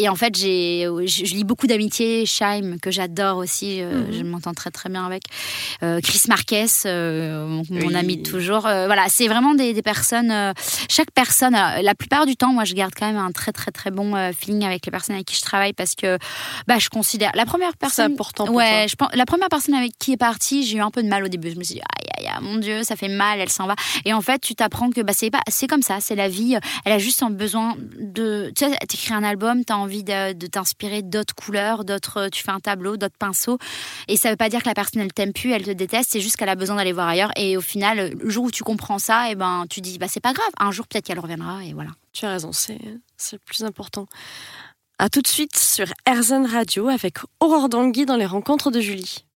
et 0.00 0.08
en 0.08 0.14
fait 0.14 0.36
j'ai, 0.36 0.86
je, 1.06 1.34
lis 1.34 1.44
beaucoup 1.44 1.66
d'amitié. 1.66 2.26
Shaim 2.26 2.78
que 2.80 2.90
j'adore 2.90 3.38
aussi, 3.38 3.82
mhm. 3.82 4.12
je 4.12 4.22
m'entends 4.22 4.54
très 4.54 4.70
très 4.70 4.88
bien 4.88 5.04
avec. 5.04 5.24
Chris 5.80 6.22
Marquez, 6.28 6.66
mon, 6.84 7.94
ami 7.94 8.18
de 8.18 8.22
toujours. 8.22 8.62
voilà, 8.62 9.06
c'est 9.08 9.26
vraiment 9.26 9.54
des, 9.54 9.72
des 9.72 9.82
personnes. 9.82 10.52
chaque 10.88 11.10
personne, 11.10 11.54
la 11.54 11.94
plupart 11.94 12.26
du 12.26 12.36
temps, 12.36 12.52
moi 12.52 12.64
je 12.64 12.74
garde 12.74 12.92
quand 12.96 13.06
même 13.06 13.16
un 13.16 13.32
très 13.32 13.52
très 13.52 13.72
très 13.72 13.90
bon 13.90 14.14
feeling 14.32 14.64
avec 14.64 14.86
les 14.86 14.92
personnes 14.92 15.16
avec 15.16 15.26
qui 15.26 15.36
je 15.36 15.42
travaille 15.42 15.72
parce 15.72 15.94
que 15.94 16.18
bah 16.68 16.78
je 16.78 16.88
considère 16.88 17.32
la 17.34 17.46
première 17.46 17.76
personne 17.76 18.11
important. 18.12 18.50
ouais, 18.50 18.86
je 18.88 18.96
pense, 18.96 19.08
la 19.14 19.26
première 19.26 19.48
personne 19.48 19.74
avec 19.74 19.92
qui 19.98 20.12
est 20.12 20.16
partie, 20.16 20.64
j'ai 20.64 20.78
eu 20.78 20.80
un 20.80 20.90
peu 20.90 21.02
de 21.02 21.08
mal 21.08 21.24
au 21.24 21.28
début. 21.28 21.50
Je 21.50 21.56
me 21.56 21.64
suis 21.64 21.74
dit, 21.74 21.80
aïe, 21.80 22.08
aïe, 22.18 22.26
aïe, 22.28 22.42
mon 22.42 22.56
Dieu, 22.56 22.82
ça 22.82 22.96
fait 22.96 23.08
mal, 23.08 23.40
elle 23.40 23.48
s'en 23.48 23.66
va. 23.66 23.74
Et 24.04 24.12
en 24.12 24.20
fait, 24.20 24.40
tu 24.40 24.54
t'apprends 24.54 24.90
que 24.90 25.00
bah, 25.00 25.12
c'est 25.14 25.30
pas, 25.30 25.40
c'est 25.48 25.66
comme 25.66 25.82
ça, 25.82 25.98
c'est 26.00 26.14
la 26.14 26.28
vie. 26.28 26.56
Elle 26.84 26.92
a 26.92 26.98
juste 26.98 27.22
besoin 27.30 27.74
de, 27.98 28.52
tu 28.56 28.64
sais, 28.64 28.76
t'écris 28.88 29.14
un 29.14 29.22
album, 29.22 29.64
t'as 29.64 29.74
envie 29.74 30.02
de, 30.04 30.32
de 30.32 30.46
t'inspirer 30.46 31.02
d'autres 31.02 31.34
couleurs, 31.34 31.84
d'autres, 31.84 32.28
tu 32.28 32.42
fais 32.42 32.50
un 32.50 32.60
tableau, 32.60 32.96
d'autres 32.96 33.16
pinceaux. 33.18 33.58
Et 34.08 34.16
ça 34.16 34.30
veut 34.30 34.36
pas 34.36 34.48
dire 34.48 34.62
que 34.62 34.68
la 34.68 34.74
personne 34.74 35.02
elle 35.02 35.12
t'aime 35.12 35.32
plus, 35.32 35.52
elle 35.52 35.64
te 35.64 35.70
déteste, 35.70 36.10
c'est 36.12 36.20
juste 36.20 36.36
qu'elle 36.36 36.48
a 36.48 36.54
besoin 36.54 36.76
d'aller 36.76 36.92
voir 36.92 37.08
ailleurs. 37.08 37.30
Et 37.36 37.56
au 37.56 37.60
final, 37.60 38.12
le 38.18 38.30
jour 38.30 38.44
où 38.44 38.50
tu 38.50 38.62
comprends 38.62 38.98
ça, 38.98 39.28
et 39.28 39.32
eh 39.32 39.34
ben, 39.34 39.64
tu 39.68 39.80
dis, 39.80 39.98
bah, 39.98 40.06
c'est 40.08 40.20
pas 40.20 40.32
grave, 40.32 40.50
un 40.58 40.70
jour 40.70 40.86
peut-être 40.86 41.06
qu'elle 41.06 41.20
reviendra 41.20 41.64
et 41.64 41.72
voilà. 41.72 41.90
Tu 42.12 42.26
as 42.26 42.30
raison, 42.30 42.52
c'est, 42.52 42.78
c'est 43.16 43.36
le 43.36 43.42
plus 43.44 43.64
important. 43.64 44.06
A 44.98 45.08
tout 45.08 45.22
de 45.22 45.26
suite 45.26 45.56
sur 45.56 45.86
RZN 46.08 46.46
Radio 46.46 46.88
avec 46.88 47.18
Aurore 47.40 47.68
Dangui 47.68 48.06
dans 48.06 48.16
les 48.16 48.26
rencontres 48.26 48.70
de 48.70 48.80
Julie. 48.80 49.24